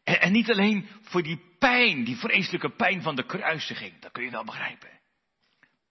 En, 0.05 0.20
en 0.20 0.33
niet 0.33 0.51
alleen 0.51 0.88
voor 1.01 1.22
die 1.22 1.40
pijn, 1.59 2.05
die 2.05 2.16
vreselijke 2.16 2.70
pijn 2.70 3.03
van 3.03 3.16
de 3.16 3.27
kruisiging. 3.27 4.01
Dat 4.01 4.12
kun 4.12 4.25
je 4.25 4.31
wel 4.31 4.44
begrijpen. 4.44 5.01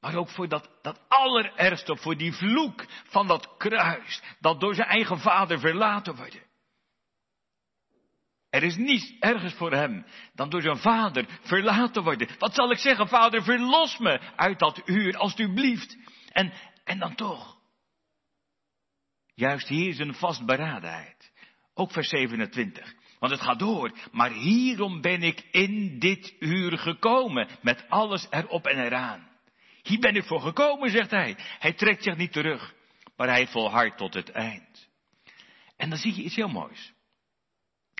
Maar 0.01 0.15
ook 0.15 0.29
voor 0.29 0.47
dat, 0.47 0.69
dat 0.81 0.99
allerergste, 1.07 1.97
voor 1.97 2.17
die 2.17 2.33
vloek 2.33 2.85
van 3.03 3.27
dat 3.27 3.57
kruis. 3.57 4.21
Dat 4.39 4.59
door 4.59 4.75
zijn 4.75 4.87
eigen 4.87 5.19
vader 5.19 5.59
verlaten 5.59 6.15
wordt. 6.15 6.49
Er 8.49 8.63
is 8.63 8.75
niets 8.75 9.13
ergens 9.19 9.53
voor 9.53 9.71
hem 9.71 10.05
dan 10.33 10.49
door 10.49 10.61
zijn 10.61 10.77
vader 10.77 11.25
verlaten 11.41 12.03
worden. 12.03 12.27
Wat 12.39 12.53
zal 12.53 12.71
ik 12.71 12.77
zeggen, 12.77 13.07
vader, 13.07 13.43
verlos 13.43 13.97
me 13.97 14.19
uit 14.35 14.59
dat 14.59 14.81
uur, 14.85 15.17
alstublieft. 15.17 15.97
En, 16.31 16.53
en 16.83 16.99
dan 16.99 17.15
toch. 17.15 17.57
Juist 19.33 19.67
hier 19.67 19.89
is 19.89 19.99
een 19.99 20.13
vastberadenheid. 20.13 21.31
Ook 21.73 21.91
vers 21.91 22.09
27. 22.09 22.93
Want 23.19 23.31
het 23.31 23.41
gaat 23.41 23.59
door. 23.59 23.97
Maar 24.11 24.31
hierom 24.31 25.01
ben 25.01 25.23
ik 25.23 25.47
in 25.51 25.99
dit 25.99 26.35
uur 26.39 26.77
gekomen. 26.77 27.47
Met 27.61 27.89
alles 27.89 28.27
erop 28.29 28.67
en 28.67 28.85
eraan. 28.85 29.30
Hier 29.81 29.99
ben 29.99 30.15
ik 30.15 30.23
voor 30.23 30.41
gekomen, 30.41 30.89
zegt 30.89 31.11
hij. 31.11 31.35
Hij 31.37 31.73
trekt 31.73 32.03
zich 32.03 32.15
niet 32.15 32.31
terug. 32.31 32.73
Maar 33.15 33.27
hij 33.27 33.47
volhardt 33.47 33.97
tot 33.97 34.13
het 34.13 34.29
eind. 34.29 34.89
En 35.77 35.89
dan 35.89 35.97
zie 35.97 36.15
je 36.15 36.23
iets 36.23 36.35
heel 36.35 36.49
moois. 36.49 36.93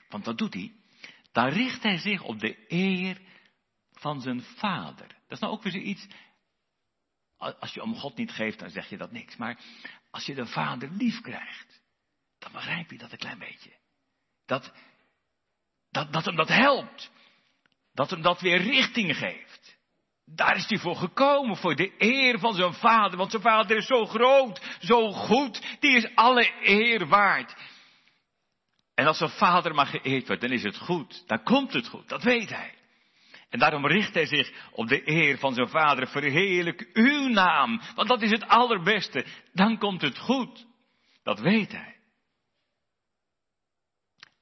Want 0.09 0.25
wat 0.25 0.37
doet 0.37 0.53
hij? 0.53 0.73
Dan 1.31 1.47
richt 1.47 1.83
hij 1.83 1.97
zich 1.97 2.23
op 2.23 2.39
de 2.39 2.65
eer 2.67 3.21
van 3.91 4.21
zijn 4.21 4.41
vader. 4.41 5.07
Dat 5.07 5.31
is 5.31 5.39
nou 5.39 5.53
ook 5.53 5.63
weer 5.63 5.71
zoiets. 5.71 6.07
Als 7.37 7.73
je 7.73 7.81
om 7.81 7.95
God 7.95 8.17
niet 8.17 8.31
geeft, 8.31 8.59
dan 8.59 8.69
zeg 8.69 8.89
je 8.89 8.97
dat 8.97 9.11
niks. 9.11 9.35
Maar 9.35 9.59
als 10.09 10.25
je 10.25 10.35
de 10.35 10.45
vader 10.45 10.89
lief 10.91 11.21
krijgt, 11.21 11.81
dan 12.39 12.51
begrijp 12.51 12.91
je 12.91 12.97
dat 12.97 13.11
een 13.11 13.17
klein 13.17 13.39
beetje. 13.39 13.71
Dat, 14.45 14.73
dat, 15.89 16.13
dat 16.13 16.25
hem 16.25 16.35
dat 16.35 16.47
helpt. 16.47 17.11
Dat 17.93 18.09
hem 18.09 18.21
dat 18.21 18.41
weer 18.41 18.61
richting 18.61 19.17
geeft. 19.17 19.60
Daar 20.35 20.55
is 20.55 20.67
hij 20.67 20.77
voor 20.77 20.95
gekomen, 20.95 21.57
voor 21.57 21.75
de 21.75 21.93
eer 21.97 22.39
van 22.39 22.53
zijn 22.53 22.73
vader. 22.73 23.17
Want 23.17 23.31
zijn 23.31 23.41
vader 23.41 23.77
is 23.77 23.85
zo 23.85 24.05
groot, 24.05 24.77
zo 24.79 25.11
goed, 25.11 25.77
die 25.79 25.95
is 25.95 26.15
alle 26.15 26.51
eer 26.63 27.07
waard. 27.07 27.55
En 28.93 29.07
als 29.07 29.17
zijn 29.17 29.29
vader 29.29 29.75
maar 29.75 29.85
geëerd 29.85 30.27
wordt, 30.27 30.41
dan 30.41 30.51
is 30.51 30.63
het 30.63 30.77
goed. 30.77 31.23
Dan 31.27 31.43
komt 31.43 31.73
het 31.73 31.87
goed, 31.87 32.09
dat 32.09 32.23
weet 32.23 32.49
hij. 32.49 32.73
En 33.49 33.59
daarom 33.59 33.87
richt 33.87 34.13
hij 34.13 34.25
zich 34.25 34.51
op 34.71 34.87
de 34.87 35.09
eer 35.09 35.37
van 35.37 35.53
zijn 35.53 35.69
vader. 35.69 36.07
Verheerlijk 36.07 36.89
uw 36.93 37.27
naam, 37.27 37.81
want 37.95 38.07
dat 38.07 38.21
is 38.21 38.31
het 38.31 38.47
allerbeste. 38.47 39.25
Dan 39.53 39.77
komt 39.77 40.01
het 40.01 40.17
goed. 40.17 40.65
Dat 41.23 41.39
weet 41.39 41.71
hij. 41.71 41.95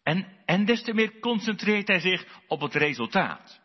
En, 0.04 0.28
en 0.46 0.66
des 0.66 0.84
te 0.84 0.94
meer 0.94 1.20
concentreert 1.20 1.88
hij 1.88 2.00
zich 2.00 2.26
op 2.48 2.62
het 2.62 2.76
resultaat. 2.76 3.62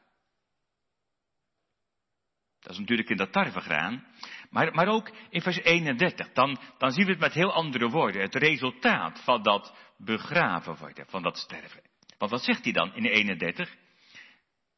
Dat 2.65 2.73
is 2.73 2.79
natuurlijk 2.79 3.11
in 3.11 3.17
dat 3.17 3.33
tarwegraan. 3.33 4.05
Maar, 4.51 4.75
maar 4.75 4.89
ook 4.89 5.11
in 5.31 5.41
vers 5.41 5.57
31, 5.57 6.33
dan, 6.33 6.59
dan 6.79 6.91
zien 6.91 7.05
we 7.05 7.11
het 7.11 7.21
met 7.21 7.33
heel 7.33 7.53
andere 7.53 7.89
woorden. 7.89 8.23
Het 8.23 8.35
resultaat 8.35 9.21
van 9.25 9.43
dat 9.43 9.75
begraven 9.99 10.77
worden, 10.77 11.07
van 11.09 11.23
dat 11.23 11.39
sterven. 11.39 11.83
Want 12.19 12.31
wat 12.31 12.45
zegt 12.45 12.65
hij 12.65 12.73
dan 12.73 12.95
in 12.95 13.05
31? 13.05 13.77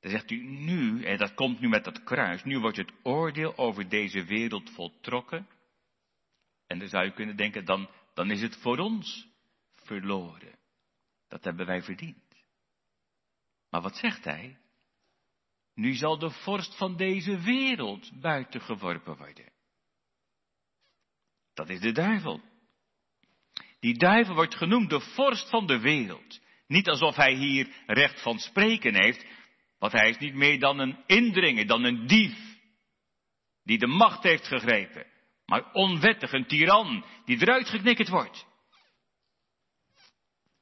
Dan 0.00 0.10
zegt 0.10 0.30
u 0.30 0.44
nu, 0.44 1.04
en 1.04 1.18
dat 1.18 1.34
komt 1.34 1.60
nu 1.60 1.68
met 1.68 1.84
dat 1.84 2.02
kruis, 2.02 2.44
nu 2.44 2.58
wordt 2.58 2.76
het 2.76 2.92
oordeel 3.02 3.56
over 3.56 3.88
deze 3.88 4.24
wereld 4.24 4.70
voltrokken. 4.70 5.48
En 6.66 6.78
dan 6.78 6.88
zou 6.88 7.04
je 7.04 7.12
kunnen 7.12 7.36
denken, 7.36 7.64
dan, 7.64 7.90
dan 8.14 8.30
is 8.30 8.42
het 8.42 8.56
voor 8.56 8.78
ons 8.78 9.28
verloren. 9.74 10.58
Dat 11.28 11.44
hebben 11.44 11.66
wij 11.66 11.82
verdiend. 11.82 12.24
Maar 13.70 13.82
wat 13.82 13.96
zegt 13.96 14.24
hij? 14.24 14.58
Nu 15.76 15.94
zal 15.94 16.18
de 16.18 16.30
vorst 16.30 16.76
van 16.76 16.96
deze 16.96 17.40
wereld 17.40 18.20
buiten 18.20 18.60
geworpen 18.60 19.16
worden. 19.16 19.52
Dat 21.54 21.68
is 21.68 21.80
de 21.80 21.92
duivel. 21.92 22.40
Die 23.80 23.98
duivel 23.98 24.34
wordt 24.34 24.54
genoemd 24.54 24.90
de 24.90 25.00
vorst 25.00 25.48
van 25.50 25.66
de 25.66 25.80
wereld. 25.80 26.40
Niet 26.66 26.88
alsof 26.88 27.16
hij 27.16 27.34
hier 27.34 27.68
recht 27.86 28.22
van 28.22 28.38
spreken 28.38 28.94
heeft, 28.94 29.26
want 29.78 29.92
hij 29.92 30.08
is 30.08 30.18
niet 30.18 30.34
meer 30.34 30.58
dan 30.58 30.78
een 30.78 30.98
indringer, 31.06 31.66
dan 31.66 31.84
een 31.84 32.06
dief, 32.06 32.58
die 33.62 33.78
de 33.78 33.86
macht 33.86 34.22
heeft 34.22 34.46
gegrepen, 34.46 35.06
maar 35.44 35.72
onwettig, 35.72 36.32
een 36.32 36.46
tiran, 36.46 37.04
die 37.24 37.40
eruit 37.40 37.68
geknikkerd 37.68 38.08
wordt. 38.08 38.46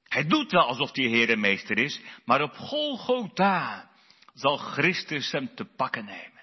Hij 0.03 0.27
doet 0.27 0.53
wel 0.53 0.67
alsof 0.67 0.95
hij 0.95 1.05
Heer 1.05 1.31
en 1.31 1.41
Meester 1.41 1.79
is, 1.79 2.01
maar 2.25 2.43
op 2.43 2.53
Golgotha 2.53 3.94
zal 4.35 4.57
Christus 4.57 5.33
hem 5.33 5.55
te 5.55 5.65
pakken 5.65 6.05
nemen. 6.05 6.43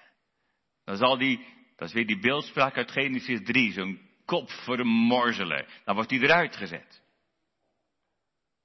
Dan 0.84 0.96
zal 0.96 1.18
die, 1.18 1.46
dat 1.76 1.88
is 1.88 1.94
weer 1.94 2.06
die 2.06 2.18
beeldspraak 2.18 2.76
uit 2.76 2.90
Genesis 2.90 3.40
3, 3.42 3.72
zo'n 3.72 4.00
kop 4.24 4.50
vermorzelen. 4.50 5.66
Dan 5.84 5.94
wordt 5.94 6.10
hij 6.10 6.20
eruit 6.20 6.56
gezet. 6.56 7.02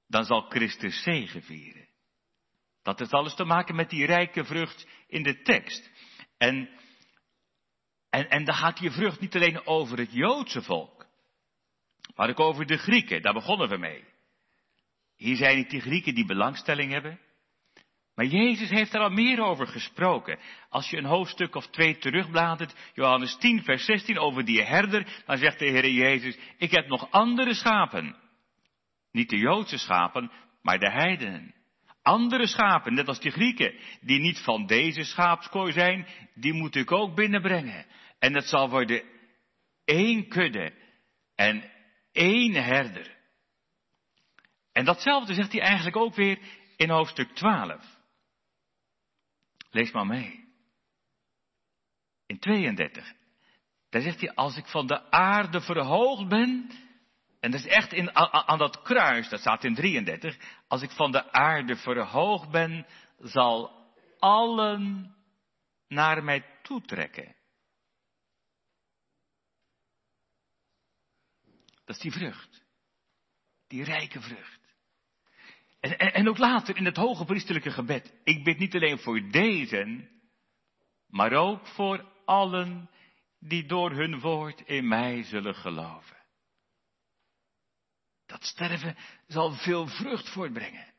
Dan 0.06 0.24
zal 0.24 0.40
Christus 0.40 1.02
vieren. 1.40 1.88
Dat 2.82 2.98
heeft 2.98 3.12
alles 3.12 3.34
te 3.34 3.44
maken 3.44 3.74
met 3.74 3.90
die 3.90 4.06
rijke 4.06 4.44
vrucht 4.44 4.86
in 5.06 5.22
de 5.22 5.42
tekst. 5.42 5.90
En, 6.38 6.70
en, 8.10 8.28
en 8.28 8.44
dan 8.44 8.54
gaat 8.54 8.78
die 8.78 8.90
vrucht 8.90 9.20
niet 9.20 9.34
alleen 9.34 9.66
over 9.66 9.98
het 9.98 10.12
Joodse 10.12 10.62
volk, 10.62 11.06
maar 12.14 12.28
ook 12.28 12.40
over 12.40 12.66
de 12.66 12.76
Grieken. 12.76 13.22
Daar 13.22 13.32
begonnen 13.32 13.68
we 13.68 13.76
mee. 13.76 14.04
Hier 15.16 15.36
zijn 15.36 15.56
niet 15.56 15.70
die 15.70 15.80
Grieken 15.80 16.14
die 16.14 16.26
belangstelling 16.26 16.92
hebben. 16.92 17.20
Maar 18.18 18.26
Jezus 18.26 18.70
heeft 18.70 18.94
er 18.94 19.00
al 19.00 19.10
meer 19.10 19.40
over 19.40 19.66
gesproken. 19.66 20.38
Als 20.68 20.90
je 20.90 20.96
een 20.96 21.04
hoofdstuk 21.04 21.54
of 21.54 21.66
twee 21.66 21.98
terugbladert, 21.98 22.74
Johannes 22.94 23.36
10, 23.36 23.62
vers 23.62 23.84
16, 23.84 24.18
over 24.18 24.44
die 24.44 24.62
herder, 24.62 25.22
dan 25.26 25.36
zegt 25.36 25.58
de 25.58 25.66
Heer 25.66 25.90
Jezus, 25.90 26.38
ik 26.56 26.70
heb 26.70 26.88
nog 26.88 27.10
andere 27.10 27.54
schapen. 27.54 28.16
Niet 29.12 29.28
de 29.28 29.36
Joodse 29.36 29.78
schapen, 29.78 30.30
maar 30.62 30.78
de 30.78 30.90
heidenen. 30.90 31.54
Andere 32.02 32.46
schapen, 32.46 32.94
net 32.94 33.08
als 33.08 33.20
die 33.20 33.30
Grieken, 33.30 33.74
die 34.00 34.20
niet 34.20 34.38
van 34.38 34.66
deze 34.66 35.04
schaapskooi 35.04 35.72
zijn, 35.72 36.06
die 36.34 36.52
moet 36.52 36.74
ik 36.74 36.92
ook 36.92 37.14
binnenbrengen. 37.14 37.86
En 38.18 38.34
het 38.34 38.46
zal 38.46 38.70
worden 38.70 39.02
één 39.84 40.28
kudde 40.28 40.72
en 41.34 41.70
één 42.12 42.54
herder. 42.54 43.16
En 44.72 44.84
datzelfde 44.84 45.34
zegt 45.34 45.52
hij 45.52 45.60
eigenlijk 45.60 45.96
ook 45.96 46.14
weer 46.14 46.38
in 46.76 46.90
hoofdstuk 46.90 47.34
12. 47.34 47.96
Lees 49.78 49.92
maar 49.92 50.06
mee. 50.06 50.44
In 52.26 52.38
32. 52.38 53.14
Daar 53.88 54.02
zegt 54.02 54.20
hij, 54.20 54.34
als 54.34 54.56
ik 54.56 54.66
van 54.66 54.86
de 54.86 55.10
aarde 55.10 55.60
verhoogd 55.60 56.28
ben, 56.28 56.70
en 57.40 57.50
dat 57.50 57.60
is 57.60 57.66
echt 57.66 57.92
in, 57.92 58.14
aan, 58.14 58.58
dat 58.58 58.82
kruis, 58.82 59.28
dat 59.28 59.40
staat 59.40 59.64
in 59.64 59.74
33, 59.74 60.36
als 60.68 60.82
ik 60.82 60.90
van 60.90 61.12
de 61.12 61.32
aarde 61.32 61.76
verhoogd 61.76 62.50
ben, 62.50 62.86
zal 63.18 63.86
allen 64.18 65.14
naar 65.88 66.24
mij 66.24 66.60
toetrekken. 66.62 67.36
Dat 71.84 71.96
is 71.96 72.02
die 72.02 72.12
vrucht. 72.12 72.64
Die 73.66 73.84
rijke 73.84 74.20
vrucht. 74.20 74.67
En, 75.80 76.28
ook 76.28 76.38
later 76.38 76.76
in 76.76 76.84
het 76.84 76.96
hoge 76.96 77.24
priestelijke 77.24 77.70
gebed. 77.70 78.20
Ik 78.24 78.44
bid 78.44 78.58
niet 78.58 78.74
alleen 78.74 78.98
voor 78.98 79.30
deze, 79.30 80.08
maar 81.06 81.32
ook 81.32 81.66
voor 81.66 82.12
allen 82.24 82.90
die 83.38 83.66
door 83.66 83.90
hun 83.90 84.20
woord 84.20 84.60
in 84.60 84.88
mij 84.88 85.22
zullen 85.22 85.54
geloven. 85.54 86.16
Dat 88.26 88.44
sterven 88.44 88.96
zal 89.26 89.52
veel 89.52 89.86
vrucht 89.86 90.28
voortbrengen. 90.28 90.94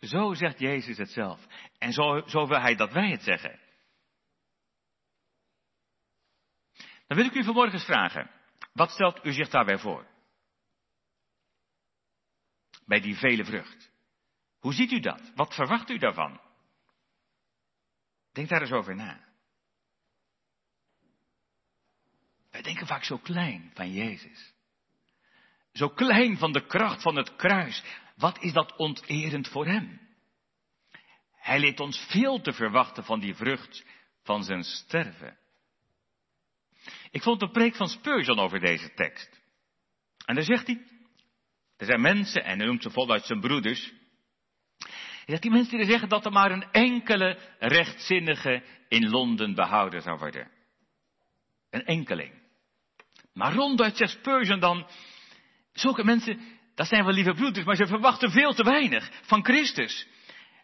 Zo 0.00 0.34
zegt 0.34 0.58
Jezus 0.58 0.98
het 0.98 1.10
zelf. 1.10 1.46
En 1.78 1.92
zo, 1.92 2.22
zo 2.26 2.46
wil 2.46 2.60
hij 2.60 2.74
dat 2.74 2.92
wij 2.92 3.10
het 3.10 3.22
zeggen. 3.22 3.60
Dan 7.06 7.16
wil 7.16 7.26
ik 7.26 7.34
u 7.34 7.44
vanmorgen 7.44 7.80
vragen. 7.80 8.30
Wat 8.72 8.90
stelt 8.90 9.24
u 9.24 9.32
zich 9.32 9.48
daarbij 9.48 9.78
voor? 9.78 10.06
Bij 12.86 13.00
die 13.00 13.16
vele 13.16 13.44
vrucht. 13.44 13.89
Hoe 14.60 14.72
ziet 14.74 14.92
u 14.92 15.00
dat? 15.00 15.32
Wat 15.34 15.54
verwacht 15.54 15.90
u 15.90 15.98
daarvan? 15.98 16.40
Denk 18.32 18.48
daar 18.48 18.60
eens 18.60 18.72
over 18.72 18.96
na. 18.96 19.28
Wij 22.50 22.62
denken 22.62 22.86
vaak 22.86 23.04
zo 23.04 23.18
klein 23.18 23.70
van 23.74 23.92
Jezus. 23.92 24.54
Zo 25.72 25.88
klein 25.88 26.38
van 26.38 26.52
de 26.52 26.66
kracht 26.66 27.02
van 27.02 27.16
het 27.16 27.36
kruis. 27.36 27.82
Wat 28.16 28.42
is 28.42 28.52
dat 28.52 28.76
onterend 28.76 29.48
voor 29.48 29.66
Hem? 29.66 30.08
Hij 31.32 31.60
leert 31.60 31.80
ons 31.80 31.98
veel 31.98 32.40
te 32.40 32.52
verwachten 32.52 33.04
van 33.04 33.20
die 33.20 33.34
vrucht 33.34 33.84
van 34.22 34.44
zijn 34.44 34.62
sterven. 34.62 35.38
Ik 37.10 37.22
vond 37.22 37.40
de 37.40 37.50
preek 37.50 37.76
van 37.76 37.88
Spurgeon 37.88 38.38
over 38.38 38.60
deze 38.60 38.94
tekst. 38.94 39.40
En 40.24 40.34
daar 40.34 40.44
zegt 40.44 40.66
hij, 40.66 40.86
er 41.76 41.86
zijn 41.86 42.00
mensen, 42.00 42.44
en 42.44 42.58
hij 42.58 42.66
noemt 42.66 42.82
ze 42.82 42.90
voluit 42.90 43.24
zijn 43.24 43.40
broeders, 43.40 43.92
zegt 45.30 45.42
die 45.42 45.50
mensen 45.50 45.78
die 45.78 45.86
zeggen 45.86 46.08
dat 46.08 46.24
er 46.24 46.32
maar 46.32 46.50
een 46.50 46.70
enkele 46.70 47.38
rechtzinnige 47.58 48.62
in 48.88 49.08
Londen 49.08 49.54
behouden 49.54 50.02
zou 50.02 50.18
worden. 50.18 50.50
Een 51.70 51.84
enkeling. 51.84 52.32
Maar 53.32 53.54
ronduit 53.54 53.96
zegt 53.96 54.12
Spurgeon 54.12 54.60
dan, 54.60 54.86
zulke 55.72 56.04
mensen, 56.04 56.40
dat 56.74 56.86
zijn 56.86 57.04
wel 57.04 57.14
lieve 57.14 57.34
broeders, 57.34 57.66
maar 57.66 57.76
ze 57.76 57.86
verwachten 57.86 58.30
veel 58.30 58.54
te 58.54 58.64
weinig 58.64 59.10
van 59.22 59.44
Christus. 59.44 60.06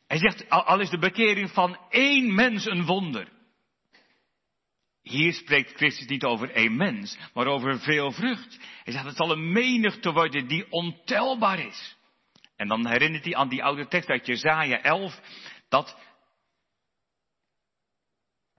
Hij 0.07 0.19
zegt, 0.19 0.49
al 0.49 0.81
is 0.81 0.91
de 0.91 0.99
bekering 0.99 1.51
van 1.51 1.79
één 1.91 2.35
mens 2.35 2.67
een 2.67 2.85
wonder. 2.85 3.29
Hier 5.03 5.33
spreekt 5.33 5.77
Christus 5.77 6.07
niet 6.07 6.25
over 6.25 6.51
één 6.51 6.77
mens, 6.77 7.19
maar 7.35 7.47
over 7.47 7.81
veel 7.81 8.13
vrucht. 8.13 8.59
Hij 8.85 8.93
zegt, 8.93 9.05
het 9.05 9.17
zal 9.17 9.31
een 9.31 9.53
menigte 9.53 10.13
worden 10.13 10.47
die 10.47 10.71
ontelbaar 10.71 11.59
is. 11.59 11.96
En 12.57 12.69
dan 12.69 12.87
herinnert 12.87 13.25
hij 13.25 13.35
aan 13.35 13.49
die 13.49 13.65
oude 13.65 13.89
tekst 13.89 14.09
uit 14.09 14.27
Jezaja 14.27 14.83
11, 14.83 15.21
dat, 15.69 15.97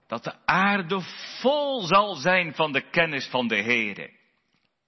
dat 0.06 0.24
de 0.24 0.46
aarde 0.46 1.00
vol 1.40 1.80
zal 1.80 2.14
zijn 2.14 2.54
van 2.54 2.72
de 2.72 2.90
kennis 2.90 3.26
van 3.26 3.48
de 3.48 3.62
Heere. 3.62 4.16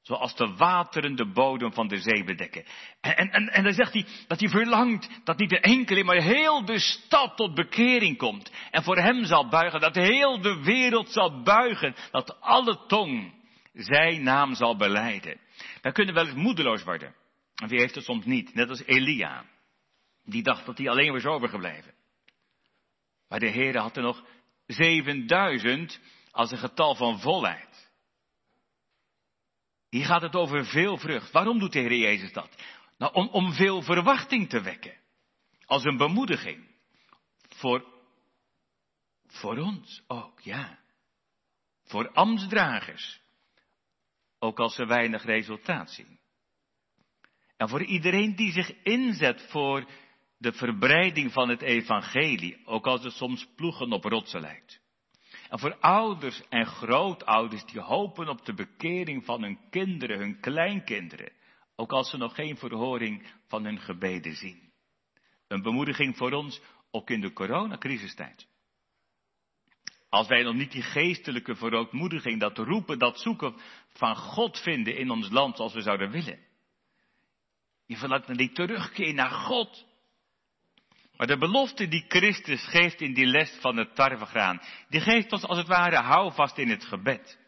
Zoals 0.03 0.37
de 0.37 0.55
wateren 0.57 1.17
de 1.17 1.33
bodem 1.33 1.73
van 1.73 1.89
de 1.89 1.97
zee 1.97 2.25
bedekken. 2.25 2.65
En, 3.01 3.31
en, 3.31 3.49
en, 3.49 3.65
dan 3.65 3.73
zegt 3.73 3.93
hij 3.93 4.07
dat 4.27 4.41
hij 4.41 4.49
verlangt 4.49 5.21
dat 5.25 5.39
niet 5.39 5.51
de 5.51 5.61
enkele, 5.61 6.05
maar 6.05 6.23
heel 6.23 6.65
de 6.65 6.79
stad 6.79 7.37
tot 7.37 7.55
bekering 7.55 8.17
komt. 8.17 8.53
En 8.71 8.83
voor 8.83 8.97
hem 8.97 9.25
zal 9.25 9.49
buigen, 9.49 9.81
dat 9.81 9.95
heel 9.95 10.41
de 10.41 10.63
wereld 10.63 11.11
zal 11.11 11.43
buigen, 11.43 11.95
dat 12.11 12.41
alle 12.41 12.87
tong 12.87 13.35
zijn 13.73 14.23
naam 14.23 14.55
zal 14.55 14.77
beleiden. 14.77 15.41
Dan 15.81 15.93
kunnen 15.93 16.15
we 16.15 16.21
wel 16.21 16.31
eens 16.31 16.43
moedeloos 16.43 16.85
worden. 16.85 17.15
En 17.61 17.69
wie 17.69 17.79
heeft 17.79 17.95
het 17.95 18.05
soms 18.05 18.25
niet? 18.25 18.55
Net 18.55 18.69
als 18.69 18.85
Elia. 18.85 19.45
Die 20.25 20.43
dacht 20.43 20.67
dat 20.67 20.79
hij 20.79 20.89
alleen 20.89 21.13
was 21.13 21.25
overgebleven. 21.25 21.95
Maar 23.29 23.39
de 23.39 23.49
Heer 23.49 23.77
had 23.77 23.97
er 23.97 24.03
nog 24.03 24.25
7000 24.67 26.01
als 26.31 26.51
een 26.51 26.59
getal 26.59 26.95
van 26.95 27.21
volheid. 27.21 27.91
Hier 29.89 30.05
gaat 30.05 30.23
het 30.23 30.35
over 30.35 30.67
veel 30.67 30.99
vrucht. 30.99 31.31
Waarom 31.31 31.59
doet 31.59 31.73
de 31.73 31.79
Heer 31.79 31.97
Jezus 31.97 32.33
dat? 32.33 32.63
Nou, 32.99 33.13
om, 33.13 33.29
om 33.29 33.53
veel 33.53 33.83
verwachting 33.83 34.49
te 34.49 34.61
wekken. 34.61 34.97
Als 35.65 35.85
een 35.85 35.97
bemoediging. 35.97 36.69
Voor, 37.49 37.85
voor 39.27 39.57
ons 39.57 40.03
ook, 40.07 40.41
ja. 40.41 40.79
Voor 41.85 42.11
ambtsdragers. 42.13 43.21
Ook 44.39 44.59
als 44.59 44.75
ze 44.75 44.87
weinig 44.87 45.25
resultaat 45.25 45.91
zien. 45.91 46.20
En 47.61 47.69
voor 47.69 47.83
iedereen 47.83 48.37
die 48.37 48.53
zich 48.53 48.83
inzet 48.83 49.43
voor 49.51 49.85
de 50.39 50.53
verbreiding 50.53 51.33
van 51.33 51.49
het 51.49 51.63
evangelie, 51.63 52.67
ook 52.67 52.87
als 52.87 53.05
het 53.05 53.13
soms 53.13 53.47
ploegen 53.57 53.93
op 53.93 54.05
rotsen 54.05 54.41
lijkt. 54.41 54.81
En 55.49 55.59
voor 55.59 55.77
ouders 55.81 56.43
en 56.49 56.67
grootouders 56.67 57.65
die 57.65 57.81
hopen 57.81 58.29
op 58.29 58.45
de 58.45 58.55
bekering 58.55 59.25
van 59.25 59.43
hun 59.43 59.59
kinderen, 59.71 60.19
hun 60.19 60.41
kleinkinderen, 60.41 61.33
ook 61.77 61.93
als 61.93 62.11
ze 62.11 62.17
nog 62.17 62.35
geen 62.35 62.57
verhoring 62.57 63.33
van 63.47 63.65
hun 63.65 63.79
gebeden 63.81 64.37
zien. 64.37 64.73
Een 65.49 65.63
bemoediging 65.63 66.17
voor 66.17 66.33
ons, 66.33 66.61
ook 66.91 67.11
in 67.11 67.21
de 67.21 67.33
coronacrisistijd. 67.33 68.47
Als 70.09 70.27
wij 70.27 70.43
nog 70.43 70.55
niet 70.55 70.73
die 70.73 70.83
geestelijke 70.83 71.55
verootmoediging, 71.55 72.41
dat 72.41 72.59
roepen, 72.59 72.99
dat 72.99 73.21
zoeken 73.21 73.55
van 73.89 74.17
God 74.17 74.59
vinden 74.59 74.97
in 74.97 75.11
ons 75.11 75.31
land 75.31 75.57
zoals 75.57 75.75
we 75.75 75.81
zouden 75.81 76.11
willen. 76.11 76.49
Je 77.91 77.97
verlangt 77.97 78.27
naar 78.27 78.37
die 78.37 78.53
terugkeer 78.53 79.15
naar 79.15 79.31
God. 79.31 79.87
Maar 81.17 81.27
de 81.27 81.39
belofte 81.39 81.89
die 81.89 82.05
Christus 82.09 82.67
geeft 82.67 83.01
in 83.01 83.15
die 83.15 83.27
les 83.27 83.59
van 83.61 83.77
het 83.77 83.95
tarwegraan, 83.95 84.61
die 84.89 85.01
geeft 85.01 85.33
ons 85.33 85.43
als 85.43 85.59
het 85.59 85.67
ware 85.67 85.97
houvast 85.97 86.59
in 86.59 86.69
het 86.69 86.85
gebed. 86.85 87.39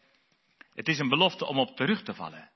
Het 0.73 0.87
is 0.87 0.99
een 0.99 1.09
belofte 1.09 1.45
om 1.45 1.59
op 1.59 1.75
terug 1.75 2.03
te 2.03 2.13
vallen. 2.13 2.51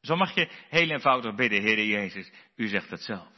Zo 0.00 0.16
mag 0.16 0.34
je 0.34 0.48
heel 0.68 0.90
eenvoudig 0.90 1.34
bidden, 1.34 1.62
Heer 1.62 1.84
Jezus, 1.84 2.32
u 2.56 2.68
zegt 2.68 2.90
het 2.90 3.02
zelf. 3.02 3.32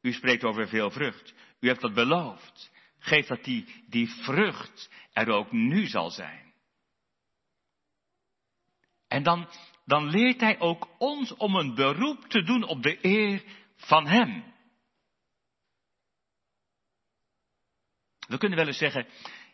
U 0.00 0.12
spreekt 0.12 0.44
over 0.44 0.68
veel 0.68 0.90
vrucht. 0.90 1.34
U 1.60 1.68
hebt 1.68 1.80
dat 1.80 1.94
beloofd. 1.94 2.70
Geef 2.98 3.26
dat 3.26 3.44
die, 3.44 3.84
die 3.88 4.10
vrucht 4.10 4.90
er 5.12 5.28
ook 5.28 5.52
nu 5.52 5.86
zal 5.86 6.10
zijn. 6.10 6.54
En 9.08 9.22
dan, 9.22 9.48
dan 9.84 10.10
leert 10.10 10.40
hij 10.40 10.60
ook 10.60 10.88
ons 10.98 11.34
om 11.34 11.54
een 11.54 11.74
beroep 11.74 12.24
te 12.28 12.42
doen 12.42 12.62
op 12.62 12.82
de 12.82 12.98
eer 13.02 13.42
van 13.76 14.06
Hem. 14.06 14.52
We 18.26 18.38
kunnen 18.38 18.58
wel 18.58 18.66
eens 18.66 18.78
zeggen, 18.78 19.06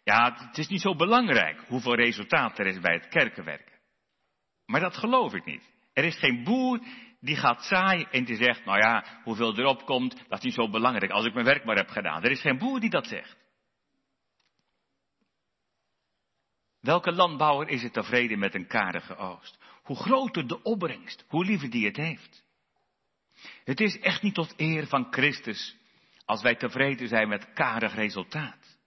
ja, 0.05 0.47
het 0.47 0.59
is 0.59 0.69
niet 0.69 0.81
zo 0.81 0.97
belangrijk 0.97 1.61
hoeveel 1.67 1.95
resultaat 1.95 2.59
er 2.59 2.67
is 2.67 2.81
bij 2.81 2.95
het 2.95 3.09
kerkenwerk. 3.09 3.81
Maar 4.67 4.81
dat 4.81 4.97
geloof 4.97 5.35
ik 5.35 5.45
niet. 5.45 5.73
Er 5.93 6.05
is 6.05 6.19
geen 6.19 6.45
boer 6.45 6.81
die 7.21 7.37
gaat 7.37 7.65
zaaien 7.65 8.11
en 8.11 8.25
die 8.25 8.37
zegt, 8.37 8.65
nou 8.65 8.79
ja, 8.79 9.21
hoeveel 9.25 9.59
erop 9.59 9.85
komt, 9.85 10.29
dat 10.29 10.39
is 10.39 10.45
niet 10.45 10.55
zo 10.55 10.71
belangrijk 10.71 11.13
als 11.13 11.27
ik 11.27 11.35
mijn 11.35 11.47
werk 11.47 11.65
maar 11.65 11.77
heb 11.77 11.89
gedaan. 11.89 12.23
Er 12.23 12.31
is 12.31 12.41
geen 12.41 12.59
boer 12.59 12.81
die 12.81 12.91
dat 12.91 13.07
zegt. 13.07 13.37
Welke 16.81 17.13
landbouwer 17.13 17.69
is 17.69 17.83
er 17.83 17.91
tevreden 17.91 18.39
met 18.39 18.55
een 18.55 18.67
karige 18.67 19.17
oogst? 19.17 19.59
Hoe 19.91 19.99
groter 19.99 20.47
de 20.47 20.63
opbrengst, 20.63 21.25
hoe 21.29 21.45
liever 21.45 21.71
die 21.71 21.87
het 21.87 21.97
heeft. 21.97 22.45
Het 23.65 23.81
is 23.81 23.99
echt 23.99 24.23
niet 24.23 24.35
tot 24.35 24.55
eer 24.57 24.87
van 24.87 25.07
Christus 25.11 25.77
als 26.25 26.43
wij 26.43 26.55
tevreden 26.55 27.09
zijn 27.09 27.29
met 27.29 27.53
karig 27.53 27.95
resultaat. 27.95 28.79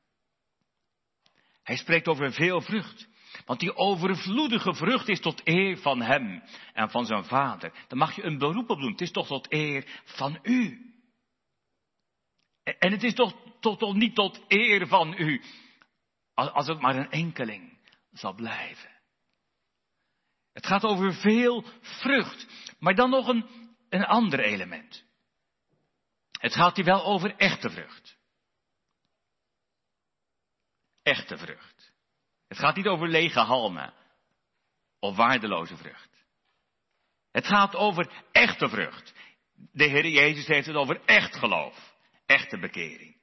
Hij 1.63 1.75
spreekt 1.75 2.07
over 2.07 2.33
veel 2.33 2.61
vrucht. 2.61 3.07
Want 3.45 3.59
die 3.59 3.75
overvloedige 3.75 4.73
vrucht 4.73 5.09
is 5.09 5.19
tot 5.19 5.41
eer 5.43 5.77
van 5.77 6.01
hem 6.01 6.43
en 6.73 6.89
van 6.89 7.05
zijn 7.05 7.25
vader. 7.25 7.73
Dan 7.87 7.97
mag 7.97 8.15
je 8.15 8.23
een 8.23 8.37
beroep 8.37 8.69
op 8.69 8.79
doen. 8.79 8.91
Het 8.91 9.01
is 9.01 9.11
toch 9.11 9.27
tot 9.27 9.53
eer 9.53 10.01
van 10.03 10.39
u. 10.43 10.93
En 12.63 12.91
het 12.91 13.03
is 13.03 13.13
toch, 13.13 13.35
toch, 13.59 13.77
toch 13.77 13.93
niet 13.93 14.15
tot 14.15 14.41
eer 14.47 14.87
van 14.87 15.15
u. 15.17 15.41
Als 16.33 16.67
het 16.67 16.79
maar 16.79 16.95
een 16.95 17.11
enkeling 17.11 17.77
zal 18.11 18.33
blijven. 18.33 18.92
Het 20.53 20.65
gaat 20.65 20.83
over 20.83 21.13
veel 21.13 21.65
vrucht. 21.81 22.47
Maar 22.79 22.95
dan 22.95 23.09
nog 23.09 23.27
een, 23.27 23.75
een 23.89 24.05
ander 24.05 24.39
element. 24.39 25.03
Het 26.39 26.53
gaat 26.53 26.75
hier 26.75 26.85
wel 26.85 27.03
over 27.05 27.35
echte 27.35 27.69
vrucht. 27.69 28.17
Echte 31.03 31.37
vrucht. 31.37 31.93
Het 32.47 32.57
gaat 32.57 32.75
niet 32.75 32.87
over 32.87 33.07
lege 33.07 33.39
halmen 33.39 33.93
of 34.99 35.15
waardeloze 35.15 35.77
vrucht. 35.77 36.09
Het 37.31 37.47
gaat 37.47 37.75
over 37.75 38.23
echte 38.31 38.69
vrucht. 38.69 39.13
De 39.71 39.83
Heer 39.83 40.07
Jezus 40.07 40.47
heeft 40.47 40.67
het 40.67 40.75
over 40.75 41.01
echt 41.05 41.35
geloof, 41.35 41.95
echte 42.25 42.59
bekering. 42.59 43.21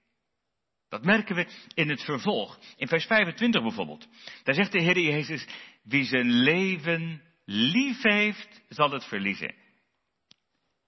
Dat 0.91 1.05
merken 1.05 1.37
we 1.37 1.47
in 1.75 1.89
het 1.89 2.03
vervolg. 2.05 2.59
In 2.77 2.89
vers 2.89 3.07
25 3.07 3.63
bijvoorbeeld. 3.63 4.09
Daar 4.43 4.55
zegt 4.55 4.73
de 4.73 4.83
Heer 4.83 4.99
Jezus, 4.99 5.47
wie 5.83 6.05
zijn 6.05 6.31
leven 6.31 7.23
lief 7.45 8.03
heeft, 8.03 8.63
zal 8.69 8.91
het 8.91 9.05
verliezen. 9.05 9.55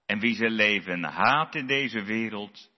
En 0.05 0.19
wie 0.19 0.35
zijn 0.35 0.51
leven 0.51 1.03
haat 1.03 1.55
in 1.55 1.67
deze 1.67 2.03
wereld, 2.03 2.71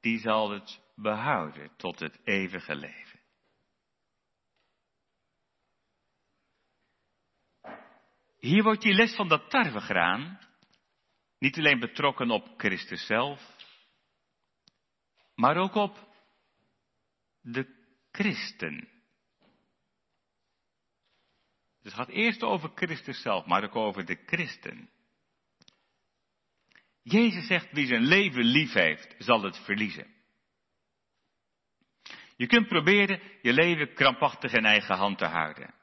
die 0.00 0.18
zal 0.18 0.50
het 0.50 0.80
behouden 0.94 1.70
tot 1.76 2.00
het 2.00 2.20
eeuwige 2.24 2.74
leven. 2.74 3.20
Hier 8.38 8.62
wordt 8.62 8.82
die 8.82 8.94
les 8.94 9.14
van 9.14 9.28
dat 9.28 9.50
tarwegraan 9.50 10.40
niet 11.38 11.58
alleen 11.58 11.78
betrokken 11.78 12.30
op 12.30 12.54
Christus 12.56 13.06
zelf, 13.06 13.61
maar 15.34 15.56
ook 15.56 15.74
op 15.74 16.08
de 17.40 17.66
christen. 18.12 18.88
Dus 21.82 21.92
het 21.92 22.00
gaat 22.00 22.08
eerst 22.08 22.42
over 22.42 22.70
Christus 22.74 23.22
zelf, 23.22 23.46
maar 23.46 23.64
ook 23.64 23.76
over 23.76 24.04
de 24.04 24.22
christen. 24.26 24.90
Jezus 27.02 27.46
zegt, 27.46 27.72
wie 27.72 27.86
zijn 27.86 28.02
leven 28.02 28.44
lief 28.44 28.72
heeft, 28.72 29.14
zal 29.18 29.42
het 29.42 29.58
verliezen. 29.58 30.06
Je 32.36 32.46
kunt 32.46 32.68
proberen 32.68 33.20
je 33.42 33.52
leven 33.52 33.94
krampachtig 33.94 34.52
in 34.52 34.64
eigen 34.64 34.96
hand 34.96 35.18
te 35.18 35.26
houden. 35.26 35.74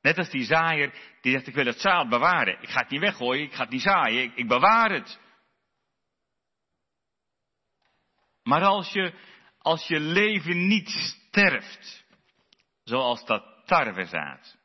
Net 0.00 0.18
als 0.18 0.30
die 0.30 0.44
zaaier 0.44 0.92
die 1.20 1.32
zegt, 1.32 1.46
ik 1.46 1.54
wil 1.54 1.66
het 1.66 1.80
zaad 1.80 2.08
bewaren. 2.08 2.62
Ik 2.62 2.68
ga 2.68 2.80
het 2.80 2.90
niet 2.90 3.00
weggooien, 3.00 3.44
ik 3.44 3.52
ga 3.52 3.62
het 3.62 3.72
niet 3.72 3.82
zaaien, 3.82 4.22
ik, 4.22 4.34
ik 4.34 4.48
bewaar 4.48 4.90
het. 4.90 5.20
Maar 8.46 8.62
als 8.62 8.92
je, 8.92 9.12
als 9.58 9.86
je 9.86 10.00
leven 10.00 10.66
niet 10.66 10.88
sterft, 10.88 12.04
zoals 12.84 13.24
dat 13.24 13.62
tarwezaad, 13.64 14.58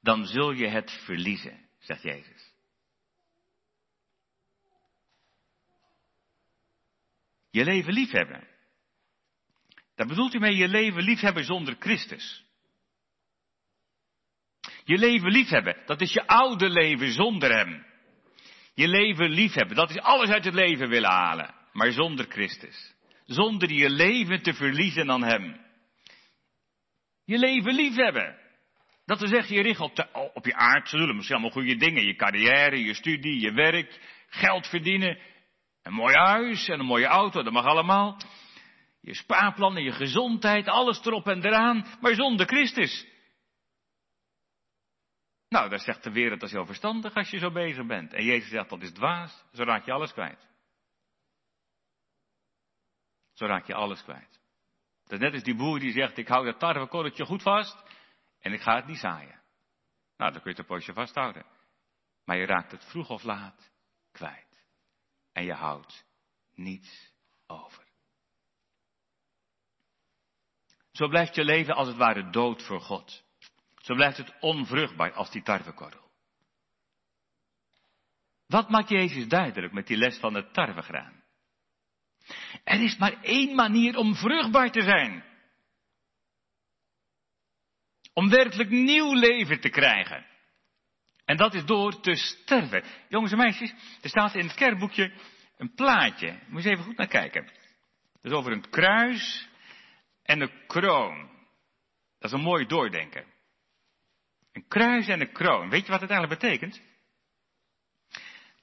dan 0.00 0.24
zul 0.24 0.50
je 0.50 0.66
het 0.66 0.90
verliezen, 0.90 1.68
zegt 1.78 2.02
Jezus. 2.02 2.52
Je 7.50 7.64
leven 7.64 7.92
liefhebben. 7.92 8.48
Daar 9.94 10.06
bedoelt 10.06 10.34
u 10.34 10.38
mee 10.38 10.56
je 10.56 10.68
leven 10.68 11.02
liefhebben 11.02 11.44
zonder 11.44 11.76
Christus. 11.78 12.44
Je 14.84 14.98
leven 14.98 15.30
liefhebben, 15.30 15.82
dat 15.86 16.00
is 16.00 16.12
je 16.12 16.26
oude 16.26 16.68
leven 16.68 17.12
zonder 17.12 17.56
Hem. 17.56 17.86
Je 18.74 18.88
leven 18.88 19.30
liefhebben, 19.30 19.76
dat 19.76 19.90
is 19.90 19.98
alles 19.98 20.30
uit 20.30 20.44
het 20.44 20.54
leven 20.54 20.88
willen 20.88 21.10
halen, 21.10 21.62
maar 21.74 21.92
zonder 21.92 22.26
Christus. 22.28 22.94
Zonder 23.24 23.72
je 23.72 23.90
leven 23.90 24.42
te 24.42 24.54
verliezen 24.54 25.10
aan 25.10 25.24
Hem. 25.24 25.60
Je 27.24 27.38
leven 27.38 27.74
liefhebben. 27.74 28.36
Dat 29.04 29.20
we 29.20 29.26
zeggen, 29.26 29.56
je 29.56 29.62
richt 29.62 29.80
op, 29.80 29.96
de, 29.96 30.30
op 30.34 30.44
je 30.44 30.54
aardse 30.54 30.96
doelen, 30.96 31.16
misschien 31.16 31.36
allemaal 31.36 31.54
goede 31.54 31.76
dingen. 31.76 32.06
Je 32.06 32.14
carrière, 32.14 32.84
je 32.84 32.94
studie, 32.94 33.40
je 33.40 33.52
werk, 33.52 34.00
geld 34.28 34.66
verdienen. 34.66 35.18
Een 35.82 35.92
mooi 35.92 36.14
huis 36.14 36.68
en 36.68 36.80
een 36.80 36.86
mooie 36.86 37.06
auto, 37.06 37.42
dat 37.42 37.52
mag 37.52 37.64
allemaal. 37.64 38.20
Je 39.00 39.14
spaarplannen, 39.14 39.82
je 39.82 39.92
gezondheid, 39.92 40.68
alles 40.68 41.04
erop 41.04 41.28
en 41.28 41.44
eraan, 41.44 41.86
maar 42.00 42.14
zonder 42.14 42.46
Christus. 42.46 43.06
Nou, 45.48 45.68
daar 45.68 45.80
zegt 45.80 46.04
de 46.04 46.12
wereld, 46.12 46.40
dat 46.40 46.48
is 46.48 46.54
heel 46.54 46.66
verstandig 46.66 47.14
als 47.14 47.30
je 47.30 47.38
zo 47.38 47.50
bezig 47.50 47.86
bent. 47.86 48.12
En 48.12 48.24
Jezus 48.24 48.50
zegt, 48.50 48.68
dat 48.68 48.82
is 48.82 48.92
dwaas, 48.92 49.44
zo 49.52 49.62
raak 49.62 49.84
je 49.84 49.92
alles 49.92 50.12
kwijt. 50.12 50.53
Zo 53.34 53.46
raak 53.46 53.66
je 53.66 53.74
alles 53.74 54.02
kwijt. 54.02 54.40
Dat 55.04 55.20
net 55.20 55.32
als 55.32 55.42
die 55.42 55.56
boer 55.56 55.78
die 55.78 55.92
zegt, 55.92 56.18
ik 56.18 56.28
hou 56.28 56.44
dat 56.44 56.58
tarwekorreltje 56.58 57.24
goed 57.24 57.42
vast 57.42 57.82
en 58.40 58.52
ik 58.52 58.60
ga 58.60 58.76
het 58.76 58.86
niet 58.86 58.98
zaaien. 58.98 59.42
Nou, 60.16 60.32
dan 60.32 60.42
kun 60.42 60.50
je 60.50 60.56
het 60.56 60.58
een 60.58 60.76
poosje 60.76 60.92
vasthouden. 60.92 61.46
Maar 62.24 62.36
je 62.36 62.46
raakt 62.46 62.70
het 62.70 62.84
vroeg 62.84 63.10
of 63.10 63.22
laat 63.22 63.70
kwijt. 64.12 64.66
En 65.32 65.44
je 65.44 65.52
houdt 65.52 66.06
niets 66.54 67.12
over. 67.46 67.84
Zo 70.92 71.08
blijft 71.08 71.34
je 71.34 71.44
leven 71.44 71.74
als 71.74 71.88
het 71.88 71.96
ware 71.96 72.30
dood 72.30 72.62
voor 72.62 72.80
God. 72.80 73.24
Zo 73.76 73.94
blijft 73.94 74.16
het 74.16 74.40
onvruchtbaar 74.40 75.12
als 75.12 75.30
die 75.30 75.42
tarwekorrel. 75.42 76.10
Wat 78.46 78.68
maakt 78.68 78.88
Jezus 78.88 79.28
duidelijk 79.28 79.72
met 79.72 79.86
die 79.86 79.96
les 79.96 80.18
van 80.18 80.34
het 80.34 80.52
tarwegraan? 80.52 81.23
Er 82.64 82.82
is 82.82 82.96
maar 82.96 83.22
één 83.22 83.54
manier 83.54 83.96
om 83.96 84.14
vruchtbaar 84.14 84.70
te 84.70 84.82
zijn. 84.82 85.24
Om 88.12 88.30
werkelijk 88.30 88.70
nieuw 88.70 89.12
leven 89.12 89.60
te 89.60 89.68
krijgen. 89.68 90.26
En 91.24 91.36
dat 91.36 91.54
is 91.54 91.64
door 91.64 92.00
te 92.00 92.14
sterven. 92.14 92.84
Jongens 93.08 93.32
en 93.32 93.38
meisjes, 93.38 93.74
er 94.02 94.08
staat 94.08 94.34
in 94.34 94.46
het 94.46 94.54
kerkboekje 94.54 95.12
een 95.56 95.74
plaatje. 95.74 96.38
Moet 96.48 96.62
je 96.62 96.70
even 96.70 96.84
goed 96.84 96.96
naar 96.96 97.06
kijken. 97.06 97.44
Dat 98.12 98.32
is 98.32 98.38
over 98.38 98.52
een 98.52 98.70
kruis 98.70 99.48
en 100.22 100.40
een 100.40 100.66
kroon. 100.66 101.30
Dat 102.18 102.32
is 102.32 102.38
een 102.38 102.44
mooi 102.44 102.66
doordenken. 102.66 103.24
Een 104.52 104.68
kruis 104.68 105.08
en 105.08 105.20
een 105.20 105.32
kroon. 105.32 105.70
Weet 105.70 105.84
je 105.84 105.92
wat 105.92 106.00
het 106.00 106.10
eigenlijk 106.10 106.40
betekent? 106.40 106.80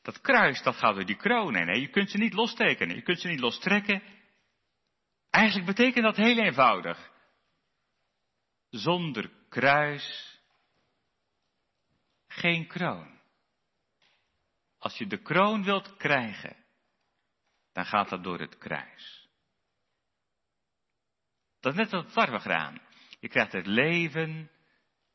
Dat 0.02 0.22
kruis, 0.22 0.62
dat 0.62 0.76
gaat 0.76 0.96
door 0.96 1.06
die 1.06 1.16
kroon 1.16 1.56
heen. 1.56 1.80
Je 1.80 1.90
kunt 1.90 2.10
ze 2.10 2.18
niet 2.18 2.34
lostekenen. 2.34 2.96
Je 2.96 3.02
kunt 3.02 3.20
ze 3.20 3.28
niet 3.28 3.40
lostrekken. 3.40 4.04
Eigenlijk 5.30 5.66
betekent 5.66 6.04
dat 6.04 6.16
heel 6.16 6.38
eenvoudig. 6.38 7.12
Zonder 8.70 9.32
kruis 9.50 10.40
geen 12.28 12.68
kroon. 12.68 13.20
Als 14.78 14.98
je 14.98 15.08
de 15.08 15.22
kroon 15.22 15.64
wilt 15.64 15.98
krijgen, 15.98 16.56
dan 17.74 17.86
gaat 17.86 18.10
dat 18.10 18.24
door 18.24 18.40
het 18.40 18.58
kruis. 18.58 19.30
Dat 21.60 21.74
is 21.74 21.78
net 21.80 21.92
het 21.92 22.14
tarwegraan. 22.14 22.82
Je 23.20 23.28
krijgt 23.28 23.52
het 23.52 23.68
leven 23.68 24.52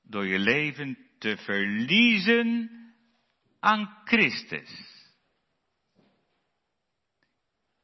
door 0.03 0.27
je 0.27 0.39
leven 0.39 0.99
te 1.19 1.37
verliezen 1.37 2.71
aan 3.67 3.99
Christus. 4.05 4.71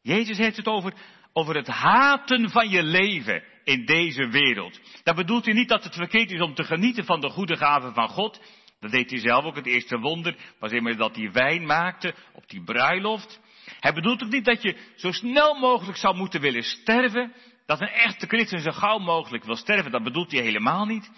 Jezus 0.02 0.38
heeft 0.38 0.56
het 0.56 0.66
over, 0.66 0.94
over 1.32 1.54
het 1.54 1.66
haten 1.66 2.50
van 2.50 2.68
je 2.68 2.82
leven 2.82 3.42
in 3.64 3.84
deze 3.86 4.28
wereld. 4.28 4.80
Daar 5.02 5.14
bedoelt 5.14 5.44
hij 5.44 5.54
niet 5.54 5.68
dat 5.68 5.84
het 5.84 5.94
verkeerd 5.94 6.30
is 6.30 6.40
om 6.40 6.54
te 6.54 6.64
genieten 6.64 7.04
van 7.04 7.20
de 7.20 7.30
goede 7.30 7.56
gaven 7.56 7.94
van 7.94 8.08
God. 8.08 8.40
Dat 8.80 8.90
deed 8.90 9.10
hij 9.10 9.18
zelf 9.18 9.44
ook. 9.44 9.56
Het 9.56 9.66
eerste 9.66 9.98
wonder 9.98 10.36
was 10.58 10.72
immers 10.72 10.96
dat 10.96 11.16
hij 11.16 11.32
wijn 11.32 11.66
maakte 11.66 12.14
op 12.32 12.48
die 12.48 12.62
bruiloft. 12.62 13.40
Hij 13.80 13.92
bedoelt 13.92 14.22
ook 14.22 14.30
niet 14.30 14.44
dat 14.44 14.62
je 14.62 14.76
zo 14.96 15.12
snel 15.12 15.54
mogelijk 15.54 15.98
zou 15.98 16.16
moeten 16.16 16.40
willen 16.40 16.62
sterven. 16.62 17.32
Dat 17.66 17.80
een 17.80 17.88
echte 17.88 18.26
christen 18.26 18.60
zo 18.60 18.70
gauw 18.70 18.98
mogelijk 18.98 19.44
wil 19.44 19.56
sterven. 19.56 19.90
Dat 19.90 20.02
bedoelt 20.02 20.32
hij 20.32 20.42
helemaal 20.42 20.84
niet. 20.84 21.10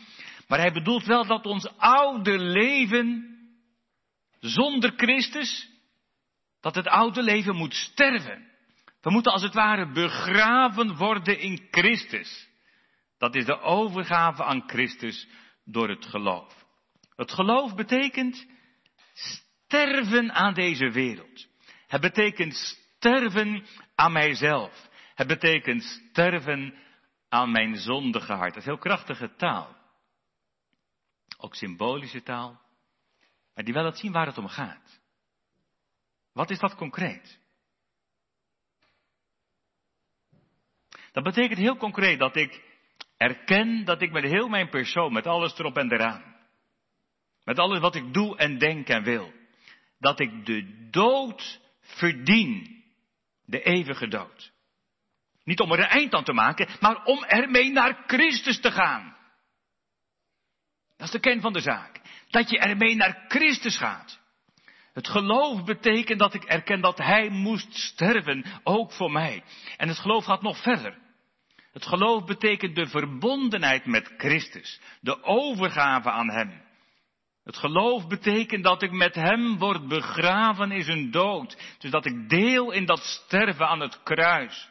Maar 0.48 0.58
hij 0.58 0.72
bedoelt 0.72 1.04
wel 1.04 1.26
dat 1.26 1.46
ons 1.46 1.76
oude 1.76 2.38
leven 2.38 3.33
zonder 4.44 4.92
Christus, 4.96 5.68
dat 6.60 6.74
het 6.74 6.86
oude 6.86 7.22
leven 7.22 7.56
moet 7.56 7.74
sterven. 7.74 8.52
We 9.00 9.10
moeten 9.10 9.32
als 9.32 9.42
het 9.42 9.54
ware 9.54 9.92
begraven 9.92 10.96
worden 10.96 11.38
in 11.38 11.68
Christus. 11.70 12.48
Dat 13.18 13.34
is 13.34 13.44
de 13.44 13.60
overgave 13.60 14.44
aan 14.44 14.62
Christus 14.66 15.28
door 15.64 15.88
het 15.88 16.06
geloof. 16.06 16.64
Het 17.16 17.32
geloof 17.32 17.74
betekent 17.74 18.46
sterven 19.14 20.32
aan 20.32 20.54
deze 20.54 20.90
wereld. 20.90 21.46
Het 21.86 22.00
betekent 22.00 22.54
sterven 22.54 23.66
aan 23.94 24.12
mijzelf. 24.12 24.88
Het 25.14 25.26
betekent 25.26 25.82
sterven 25.82 26.74
aan 27.28 27.50
mijn 27.50 27.76
zondige 27.76 28.32
hart. 28.32 28.54
Dat 28.54 28.62
is 28.62 28.68
heel 28.68 28.78
krachtige 28.78 29.34
taal. 29.36 29.76
Ook 31.38 31.54
symbolische 31.54 32.22
taal. 32.22 32.63
Maar 33.54 33.64
die 33.64 33.74
wel 33.74 33.82
laat 33.82 33.98
zien 33.98 34.12
waar 34.12 34.26
het 34.26 34.38
om 34.38 34.48
gaat. 34.48 35.00
Wat 36.32 36.50
is 36.50 36.58
dat 36.58 36.74
concreet? 36.74 37.40
Dat 41.12 41.24
betekent 41.24 41.58
heel 41.58 41.76
concreet 41.76 42.18
dat 42.18 42.36
ik 42.36 42.62
erken 43.16 43.84
dat 43.84 44.02
ik 44.02 44.12
met 44.12 44.24
heel 44.24 44.48
mijn 44.48 44.68
persoon, 44.68 45.12
met 45.12 45.26
alles 45.26 45.58
erop 45.58 45.76
en 45.76 45.92
eraan, 45.92 46.36
met 47.44 47.58
alles 47.58 47.78
wat 47.78 47.94
ik 47.94 48.14
doe 48.14 48.36
en 48.36 48.58
denk 48.58 48.88
en 48.88 49.02
wil, 49.02 49.32
dat 49.98 50.20
ik 50.20 50.46
de 50.46 50.88
dood 50.90 51.60
verdien, 51.80 52.84
de 53.44 53.62
eeuwige 53.62 54.08
dood. 54.08 54.52
Niet 55.44 55.60
om 55.60 55.72
er 55.72 55.78
een 55.78 55.84
eind 55.84 56.14
aan 56.14 56.24
te 56.24 56.32
maken, 56.32 56.68
maar 56.80 57.04
om 57.04 57.24
ermee 57.24 57.70
naar 57.70 58.02
Christus 58.06 58.60
te 58.60 58.70
gaan. 58.70 59.16
Dat 60.96 61.06
is 61.06 61.12
de 61.12 61.20
kern 61.20 61.40
van 61.40 61.52
de 61.52 61.60
zaak. 61.60 62.00
Dat 62.30 62.50
je 62.50 62.58
ermee 62.58 62.96
naar 62.96 63.24
Christus 63.28 63.76
gaat. 63.76 64.22
Het 64.92 65.08
geloof 65.08 65.64
betekent 65.64 66.18
dat 66.18 66.34
ik 66.34 66.44
erken 66.44 66.80
dat 66.80 66.98
Hij 66.98 67.28
moest 67.28 67.74
sterven, 67.74 68.44
ook 68.62 68.92
voor 68.92 69.10
mij. 69.10 69.42
En 69.76 69.88
het 69.88 69.98
geloof 69.98 70.24
gaat 70.24 70.42
nog 70.42 70.62
verder. 70.62 70.98
Het 71.72 71.86
geloof 71.86 72.24
betekent 72.24 72.74
de 72.74 72.86
verbondenheid 72.86 73.86
met 73.86 74.14
Christus, 74.16 74.80
de 75.00 75.22
overgave 75.22 76.10
aan 76.10 76.30
Hem. 76.30 76.62
Het 77.44 77.56
geloof 77.56 78.06
betekent 78.06 78.64
dat 78.64 78.82
ik 78.82 78.90
met 78.90 79.14
Hem 79.14 79.58
word 79.58 79.88
begraven 79.88 80.70
in 80.70 80.82
zijn 80.82 81.10
dood. 81.10 81.76
Dus 81.78 81.90
dat 81.90 82.06
ik 82.06 82.28
deel 82.28 82.70
in 82.70 82.84
dat 82.84 83.00
sterven 83.00 83.68
aan 83.68 83.80
het 83.80 84.02
kruis. 84.02 84.68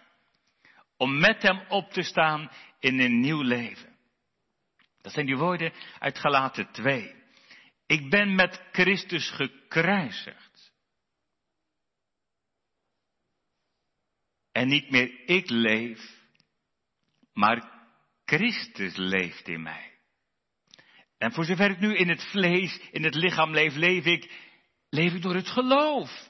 Om 0.98 1.20
met 1.20 1.42
Hem 1.42 1.62
op 1.68 1.92
te 1.92 2.02
staan 2.02 2.52
in 2.80 3.00
een 3.00 3.20
nieuw 3.20 3.42
leven. 3.42 3.96
Dat 5.02 5.14
zijn 5.14 5.26
die 5.26 5.38
woorden 5.38 5.74
uit 6.00 6.20
Galaten 6.20 6.72
2. 6.72 7.23
Ik 7.94 8.10
ben 8.10 8.36
met 8.36 8.62
Christus 8.72 9.30
gekruisigd. 9.30 10.74
En 14.52 14.68
niet 14.68 14.90
meer 14.90 15.28
ik 15.30 15.50
leef, 15.50 16.22
maar 17.34 17.88
Christus 18.26 18.96
leeft 18.96 19.48
in 19.48 19.62
mij. 19.62 20.00
En 21.18 21.32
voor 21.32 21.46
zover 21.46 21.70
ik 21.70 21.80
nu 21.80 21.96
in 21.96 22.10
het 22.10 22.24
vlees, 22.24 22.80
in 22.92 23.04
het 23.04 23.16
lichaam 23.16 23.52
leef, 23.54 23.76
leef 23.76 24.06
ik, 24.06 24.32
leef 24.90 25.14
ik 25.14 25.22
door 25.22 25.36
het 25.36 25.50
geloof. 25.50 26.30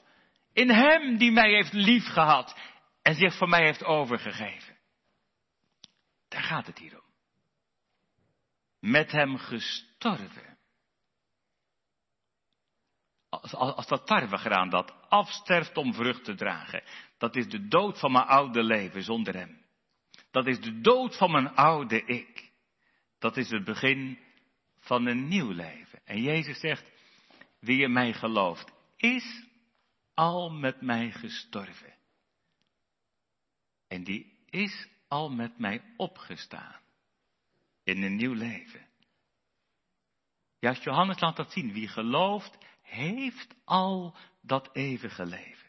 In 0.52 0.70
Hem 0.70 1.16
die 1.16 1.32
mij 1.32 1.50
heeft 1.50 1.72
liefgehad 1.72 2.58
en 3.02 3.14
zich 3.14 3.36
voor 3.36 3.48
mij 3.48 3.64
heeft 3.64 3.84
overgegeven. 3.84 4.78
Daar 6.28 6.42
gaat 6.42 6.66
het 6.66 6.78
hier 6.78 6.94
om. 6.94 7.12
Met 8.80 9.12
Hem 9.12 9.36
gestorven. 9.36 10.53
Als, 13.40 13.54
als 13.54 13.86
dat 13.86 14.06
tarwegraan 14.06 14.68
dat 14.68 14.94
afsterft 15.08 15.76
om 15.76 15.94
vrucht 15.94 16.24
te 16.24 16.34
dragen, 16.34 16.82
dat 17.18 17.36
is 17.36 17.48
de 17.48 17.68
dood 17.68 17.98
van 17.98 18.12
mijn 18.12 18.26
oude 18.26 18.62
leven 18.62 19.02
zonder 19.02 19.34
Hem. 19.34 19.62
Dat 20.30 20.46
is 20.46 20.60
de 20.60 20.80
dood 20.80 21.16
van 21.16 21.30
mijn 21.30 21.54
oude 21.54 22.04
ik. 22.04 22.52
Dat 23.18 23.36
is 23.36 23.50
het 23.50 23.64
begin 23.64 24.18
van 24.78 25.06
een 25.06 25.28
nieuw 25.28 25.50
leven. 25.50 26.00
En 26.04 26.22
Jezus 26.22 26.60
zegt, 26.60 26.90
wie 27.60 27.82
in 27.82 27.92
mij 27.92 28.12
gelooft, 28.12 28.72
is 28.96 29.44
al 30.14 30.50
met 30.50 30.80
mij 30.80 31.10
gestorven. 31.10 31.94
En 33.88 34.04
die 34.04 34.38
is 34.50 34.88
al 35.08 35.30
met 35.30 35.58
mij 35.58 35.82
opgestaan. 35.96 36.80
In 37.84 38.02
een 38.02 38.16
nieuw 38.16 38.32
leven. 38.32 38.86
Juist 40.58 40.82
Johannes 40.82 41.20
laat 41.20 41.36
dat 41.36 41.52
zien. 41.52 41.72
Wie 41.72 41.88
gelooft, 41.88 42.58
heeft 42.84 43.54
al 43.64 44.16
dat 44.42 44.68
eeuwige 44.72 45.26
leven. 45.26 45.64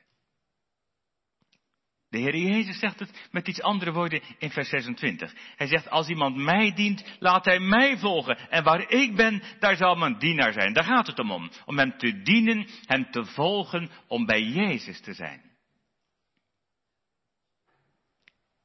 De 2.09 2.21
Heer 2.21 2.35
Jezus 2.37 2.79
zegt 2.79 2.99
het 2.99 3.27
met 3.31 3.47
iets 3.47 3.61
andere 3.61 3.91
woorden 3.91 4.21
in 4.37 4.51
vers 4.51 4.69
26. 4.69 5.33
Hij 5.55 5.67
zegt, 5.67 5.89
als 5.89 6.07
iemand 6.07 6.35
mij 6.35 6.73
dient, 6.73 7.15
laat 7.19 7.45
hij 7.45 7.59
mij 7.59 7.97
volgen. 7.97 8.37
En 8.49 8.63
waar 8.63 8.91
ik 8.91 9.15
ben, 9.15 9.43
daar 9.59 9.75
zal 9.75 9.95
mijn 9.95 10.17
dienaar 10.17 10.53
zijn. 10.53 10.73
Daar 10.73 10.83
gaat 10.83 11.07
het 11.07 11.19
om 11.19 11.31
om. 11.31 11.51
Om 11.65 11.77
hem 11.77 11.97
te 11.97 12.21
dienen, 12.21 12.67
hem 12.85 13.11
te 13.11 13.25
volgen, 13.25 13.89
om 14.07 14.25
bij 14.25 14.41
Jezus 14.41 15.01
te 15.01 15.13
zijn. 15.13 15.41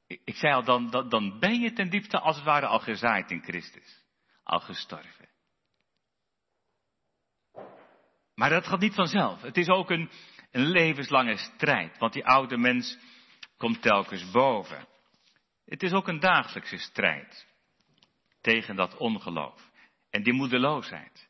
Ik 0.07 0.37
zei 0.37 0.55
al, 0.55 0.65
dan, 0.65 1.09
dan, 1.09 1.39
ben 1.39 1.61
je 1.61 1.73
ten 1.73 1.91
diepste 1.91 2.19
als 2.19 2.37
het 2.37 2.45
ware 2.45 2.67
al 2.67 2.81
gezaaid 2.81 3.31
in 3.31 3.43
Christus. 3.43 4.05
Al 4.43 4.61
gestorven. 4.61 5.29
Maar 8.41 8.51
dat 8.51 8.67
gaat 8.67 8.81
niet 8.81 8.95
vanzelf. 8.95 9.43
Het 9.43 9.57
is 9.57 9.69
ook 9.69 9.91
een, 9.91 10.11
een 10.51 10.67
levenslange 10.67 11.37
strijd. 11.37 11.99
Want 11.99 12.13
die 12.13 12.27
oude 12.27 12.57
mens 12.57 12.99
komt 13.57 13.83
telkens 13.83 14.31
boven. 14.31 14.87
Het 15.65 15.83
is 15.83 15.93
ook 15.93 16.09
een 16.09 16.21
dagelijkse 16.21 16.79
strijd 16.79 17.47
tegen 18.41 18.77
dat 18.77 18.97
ongeloof 18.97 19.71
en 20.11 20.23
die 20.23 20.33
moedeloosheid. 20.33 21.29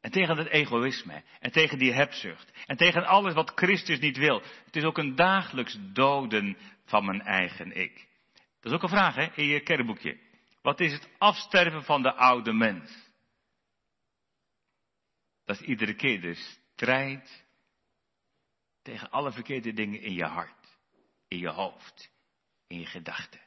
En 0.00 0.10
tegen 0.10 0.36
het 0.36 0.48
egoïsme. 0.48 1.22
En 1.38 1.52
tegen 1.52 1.78
die 1.78 1.92
hebzucht. 1.92 2.52
En 2.66 2.76
tegen 2.76 3.06
alles 3.06 3.34
wat 3.34 3.52
Christus 3.54 3.98
niet 3.98 4.16
wil. 4.16 4.42
Het 4.64 4.76
is 4.76 4.84
ook 4.84 4.98
een 4.98 5.14
dagelijks 5.14 5.78
doden 5.92 6.56
van 6.84 7.04
mijn 7.04 7.20
eigen 7.20 7.76
ik. 7.76 8.08
Dat 8.60 8.72
is 8.72 8.72
ook 8.72 8.82
een 8.82 8.88
vraag 8.88 9.14
hè, 9.14 9.28
in 9.34 9.46
je 9.46 9.60
kerkboekje. 9.60 10.18
Wat 10.62 10.80
is 10.80 10.92
het 10.92 11.08
afsterven 11.18 11.82
van 11.84 12.02
de 12.02 12.14
oude 12.14 12.52
mens? 12.52 13.09
Dat 15.50 15.60
is 15.60 15.66
iedere 15.66 15.94
keer 15.94 16.20
de 16.20 16.34
strijd 16.34 17.44
tegen 18.82 19.10
alle 19.10 19.32
verkeerde 19.32 19.72
dingen 19.72 20.00
in 20.00 20.12
je 20.12 20.24
hart 20.24 20.78
in 21.28 21.38
je 21.38 21.48
hoofd, 21.48 22.10
in 22.66 22.78
je 22.78 22.86
gedachten, 22.86 23.40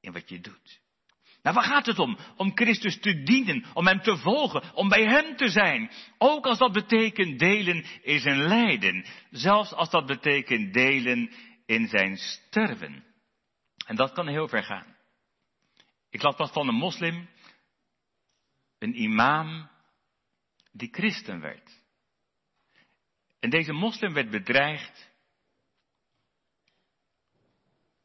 in 0.00 0.12
wat 0.12 0.28
je 0.28 0.40
doet. 0.40 0.80
Nou, 1.42 1.56
waar 1.56 1.64
gaat 1.64 1.86
het 1.86 1.98
om? 1.98 2.18
Om 2.36 2.56
Christus 2.56 3.00
te 3.00 3.22
dienen, 3.22 3.64
om 3.74 3.86
Hem 3.86 4.02
te 4.02 4.16
volgen, 4.16 4.74
om 4.74 4.88
bij 4.88 5.04
Hem 5.04 5.36
te 5.36 5.48
zijn. 5.48 5.90
Ook 6.18 6.46
als 6.46 6.58
dat 6.58 6.72
betekent 6.72 7.38
delen 7.38 7.84
in 8.02 8.20
zijn 8.20 8.42
lijden, 8.42 9.04
zelfs 9.30 9.72
als 9.72 9.90
dat 9.90 10.06
betekent 10.06 10.72
delen 10.72 11.32
in 11.66 11.88
zijn 11.88 12.16
sterven. 12.16 13.04
En 13.86 13.96
dat 13.96 14.12
kan 14.12 14.28
heel 14.28 14.48
ver 14.48 14.64
gaan. 14.64 14.96
Ik 16.10 16.22
las 16.22 16.36
pas 16.36 16.52
van 16.52 16.68
een 16.68 16.74
moslim, 16.74 17.28
een 18.78 19.02
imam, 19.02 19.70
die 20.72 20.88
christen 20.92 21.40
werd. 21.40 21.80
En 23.40 23.50
deze 23.50 23.72
moslim 23.72 24.12
werd 24.12 24.30
bedreigd 24.30 25.12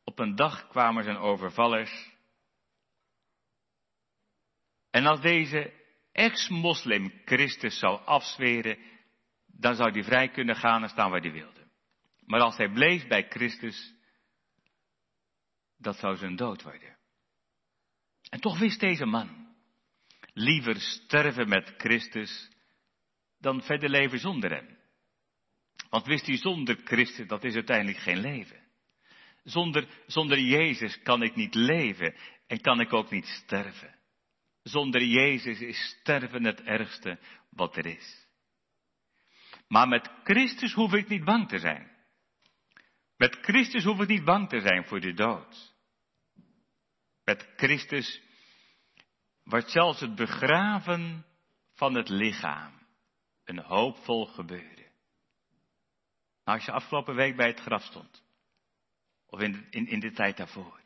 Op 0.07 0.19
een 0.19 0.35
dag 0.35 0.67
kwamen 0.67 1.03
zijn 1.03 1.17
overvallers. 1.17 2.11
En 4.89 5.05
als 5.05 5.21
deze 5.21 5.73
ex-moslim 6.11 7.21
Christus 7.25 7.79
zou 7.79 8.05
afzweren, 8.05 8.77
dan 9.45 9.75
zou 9.75 9.91
hij 9.91 10.03
vrij 10.03 10.29
kunnen 10.29 10.55
gaan 10.55 10.83
en 10.83 10.89
staan 10.89 11.11
waar 11.11 11.21
hij 11.21 11.31
wilde. 11.31 11.67
Maar 12.25 12.39
als 12.39 12.57
hij 12.57 12.69
bleef 12.69 13.07
bij 13.07 13.27
Christus, 13.29 13.95
dat 15.77 15.95
zou 15.95 16.15
zijn 16.15 16.35
dood 16.35 16.63
worden. 16.63 16.97
En 18.29 18.39
toch 18.39 18.59
wist 18.59 18.79
deze 18.79 19.05
man 19.05 19.55
liever 20.33 20.75
sterven 20.79 21.49
met 21.49 21.73
Christus 21.77 22.51
dan 23.39 23.61
verder 23.61 23.89
leven 23.89 24.19
zonder 24.19 24.51
hem. 24.51 24.77
Want 25.89 26.05
wist 26.05 26.25
hij 26.25 26.37
zonder 26.37 26.77
Christus, 26.83 27.27
dat 27.27 27.43
is 27.43 27.53
uiteindelijk 27.53 27.97
geen 27.97 28.19
leven. 28.19 28.65
Zonder, 29.43 29.87
zonder 30.07 30.39
Jezus 30.39 31.01
kan 31.01 31.23
ik 31.23 31.35
niet 31.35 31.55
leven 31.55 32.15
en 32.47 32.61
kan 32.61 32.79
ik 32.79 32.93
ook 32.93 33.11
niet 33.11 33.25
sterven. 33.25 33.95
Zonder 34.63 35.03
Jezus 35.03 35.59
is 35.59 35.95
sterven 35.99 36.43
het 36.43 36.61
ergste 36.61 37.19
wat 37.49 37.77
er 37.77 37.85
is. 37.85 38.27
Maar 39.67 39.87
met 39.87 40.11
Christus 40.23 40.73
hoef 40.73 40.93
ik 40.93 41.07
niet 41.07 41.23
bang 41.23 41.47
te 41.47 41.57
zijn. 41.59 41.95
Met 43.17 43.37
Christus 43.41 43.83
hoef 43.83 43.99
ik 43.99 44.07
niet 44.07 44.23
bang 44.23 44.49
te 44.49 44.59
zijn 44.59 44.85
voor 44.85 44.99
de 44.99 45.13
dood. 45.13 45.75
Met 47.23 47.53
Christus 47.55 48.21
wordt 49.43 49.71
zelfs 49.71 49.99
het 49.99 50.15
begraven 50.15 51.25
van 51.73 51.95
het 51.95 52.09
lichaam 52.09 52.76
een 53.47 53.59
hoopvol 53.59 54.25
gebeuren. 54.25 54.85
Als 56.43 56.65
je 56.65 56.71
afgelopen 56.71 57.15
week 57.15 57.35
bij 57.35 57.47
het 57.47 57.59
graf 57.59 57.83
stond, 57.83 58.23
of 59.25 59.39
in 59.39 59.51
de, 59.51 59.67
in, 59.69 59.87
in 59.87 59.99
de 59.99 60.11
tijd 60.11 60.37
daarvoor, 60.37 60.81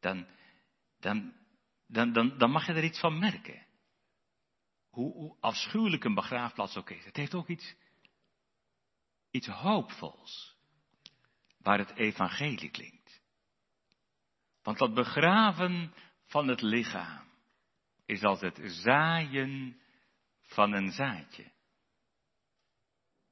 dan, 0.00 0.26
dan, 1.00 1.34
dan, 1.86 2.12
dan, 2.12 2.38
dan 2.38 2.50
mag 2.50 2.66
je 2.66 2.72
er 2.72 2.84
iets 2.84 3.00
van 3.00 3.18
merken. 3.18 3.66
Hoe, 4.90 5.12
hoe 5.12 5.36
afschuwelijk 5.40 6.04
een 6.04 6.14
begraafplaats 6.14 6.76
ook 6.76 6.90
is. 6.90 7.04
Het 7.04 7.16
heeft 7.16 7.34
ook 7.34 7.48
iets, 7.48 7.74
iets 9.30 9.46
hoopvols 9.46 10.56
waar 11.58 11.78
het 11.78 11.96
evangelie 11.96 12.70
klinkt. 12.70 13.20
Want 14.62 14.78
dat 14.78 14.94
begraven 14.94 15.94
van 16.26 16.48
het 16.48 16.60
lichaam 16.60 17.28
is 18.04 18.22
als 18.22 18.40
het 18.40 18.60
zaaien 18.64 19.80
van 20.42 20.72
een 20.72 20.90
zaadje. 20.90 21.52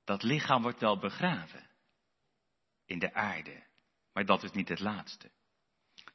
Dat 0.07 0.23
lichaam 0.23 0.63
wordt 0.63 0.81
wel 0.81 0.99
begraven 0.99 1.67
in 2.85 2.99
de 2.99 3.15
aarde, 3.15 3.67
maar 4.13 4.25
dat 4.25 4.43
is 4.43 4.51
niet 4.51 4.69
het 4.69 4.81
laatste. 4.81 5.31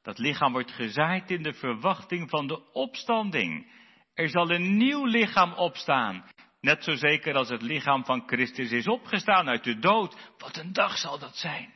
Dat 0.01 0.17
lichaam 0.17 0.51
wordt 0.51 0.71
gezaaid 0.71 1.31
in 1.31 1.43
de 1.43 1.53
verwachting 1.53 2.29
van 2.29 2.47
de 2.47 2.71
opstanding. 2.71 3.71
Er 4.13 4.29
zal 4.29 4.51
een 4.51 4.77
nieuw 4.77 5.05
lichaam 5.05 5.53
opstaan, 5.53 6.25
net 6.59 6.83
zo 6.83 6.95
zeker 6.95 7.35
als 7.35 7.49
het 7.49 7.61
lichaam 7.61 8.05
van 8.05 8.27
Christus 8.27 8.71
is 8.71 8.87
opgestaan 8.87 9.47
uit 9.47 9.63
de 9.63 9.79
dood. 9.79 10.33
Wat 10.37 10.57
een 10.57 10.73
dag 10.73 10.97
zal 10.97 11.19
dat 11.19 11.37
zijn. 11.37 11.73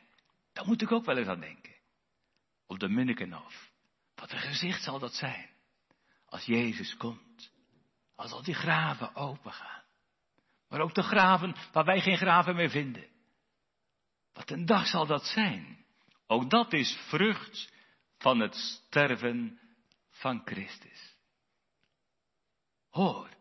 Daar 0.54 0.66
moet 0.66 0.82
ik 0.82 0.92
ook 0.92 1.06
wel 1.06 1.18
eens 1.18 1.28
aan 1.28 1.40
denken. 1.40 1.76
Op 2.68 2.80
de 2.80 2.90
Munnikenhof. 2.90 3.72
Wat 4.16 4.32
een 4.32 4.40
gezicht 4.40 4.84
zal 4.84 5.00
dat 5.00 5.14
zijn. 5.14 5.50
Als 6.26 6.46
Jezus 6.46 6.98
komt. 6.98 7.52
Als 8.16 8.32
al 8.32 8.44
die 8.44 8.54
graven 8.54 9.16
open 9.16 9.52
gaan. 9.52 9.85
Maar 10.70 10.80
ook 10.80 10.94
de 10.94 11.04
graven 11.04 11.56
waar 11.72 11.86
wij 11.86 12.02
geen 12.02 12.18
graven 12.18 12.56
meer 12.56 12.70
vinden. 12.70 13.08
Wat 14.34 14.50
een 14.50 14.66
dag 14.66 14.88
zal 14.88 15.06
dat 15.06 15.26
zijn. 15.26 15.86
Ook 16.28 16.50
dat 16.50 16.74
is 16.74 16.98
vrucht 17.08 17.74
van 18.18 18.40
het 18.40 18.56
sterven 18.56 19.60
van 20.10 20.42
Christus. 20.46 21.16
Hoor, 22.90 23.36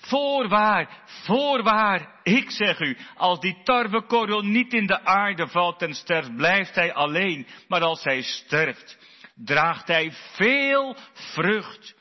Voorwaar, 0.00 1.02
voorwaar, 1.04 2.20
ik 2.22 2.50
zeg 2.50 2.80
u, 2.80 2.96
als 3.16 3.40
die 3.40 3.62
tarwekorrel 3.62 4.42
niet 4.42 4.72
in 4.72 4.86
de 4.86 5.04
aarde 5.04 5.48
valt 5.48 5.82
en 5.82 5.94
sterft, 5.94 6.36
blijft 6.36 6.74
hij 6.74 6.94
alleen. 6.94 7.46
Maar 7.68 7.82
als 7.82 8.04
hij 8.04 8.22
sterft, 8.22 8.98
draagt 9.34 9.86
hij 9.86 10.12
veel 10.12 10.96
vrucht. 11.12 11.94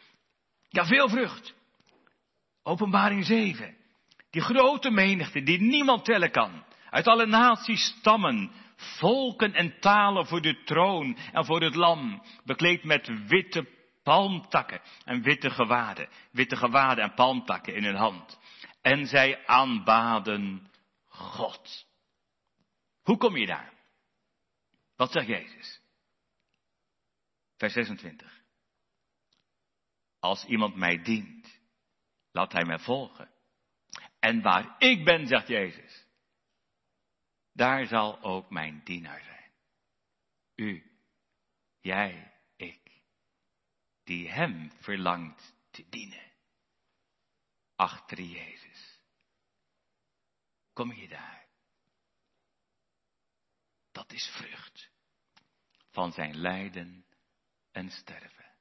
Ja, 0.69 0.85
veel 0.85 1.09
vrucht. 1.09 1.53
Openbaring 2.63 3.25
7. 3.25 3.77
Die 4.29 4.41
grote 4.41 4.91
menigte 4.91 5.43
die 5.43 5.61
niemand 5.61 6.05
tellen 6.05 6.31
kan. 6.31 6.63
Uit 6.89 7.07
alle 7.07 7.25
naties, 7.25 7.85
stammen, 7.85 8.51
volken 8.75 9.53
en 9.53 9.79
talen 9.79 10.25
voor 10.25 10.41
de 10.41 10.63
troon 10.63 11.17
en 11.31 11.45
voor 11.45 11.61
het 11.61 11.75
lam. 11.75 12.23
Bekleed 12.43 12.83
met 12.83 13.27
witte 13.27 13.67
palmtakken 14.03 14.81
en 15.05 15.21
witte 15.21 15.49
gewaden, 15.49 16.09
witte 16.31 16.55
gewaden 16.55 17.03
en 17.03 17.13
palmtakken 17.13 17.75
in 17.75 17.83
hun 17.83 17.95
hand. 17.95 18.39
En 18.81 19.05
zij 19.05 19.45
aanbaden 19.45 20.71
God. 21.07 21.87
Hoe 23.01 23.17
kom 23.17 23.37
je 23.37 23.45
daar? 23.45 23.73
Wat 24.95 25.11
zegt 25.11 25.27
Jezus? 25.27 25.81
Vers 27.57 27.73
26. 27.73 28.43
Als 30.19 30.45
iemand 30.45 30.75
mij 30.75 31.01
dient, 31.01 31.61
laat 32.31 32.51
hij 32.51 32.65
mij 32.65 32.79
volgen. 32.79 33.29
En 34.19 34.41
waar 34.41 34.75
ik 34.77 35.05
ben, 35.05 35.27
zegt 35.27 35.47
Jezus, 35.47 36.05
daar 37.53 37.85
zal 37.85 38.21
ook 38.21 38.49
mijn 38.49 38.81
dienaar 38.83 39.23
zijn. 39.23 39.51
U, 40.55 40.91
jij, 41.81 42.29
die 44.09 44.29
Hem 44.29 44.71
verlangt 44.71 45.53
te 45.71 45.85
dienen. 45.89 46.31
Achter 47.75 48.21
Jezus. 48.21 48.99
Kom 50.73 50.93
je 50.93 51.07
daar? 51.07 51.47
Dat 53.91 54.11
is 54.11 54.27
vrucht 54.37 54.89
van 55.89 56.11
zijn 56.11 56.37
lijden 56.37 57.05
en 57.71 57.89
sterven. 57.89 58.51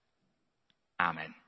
Amen. 0.96 1.47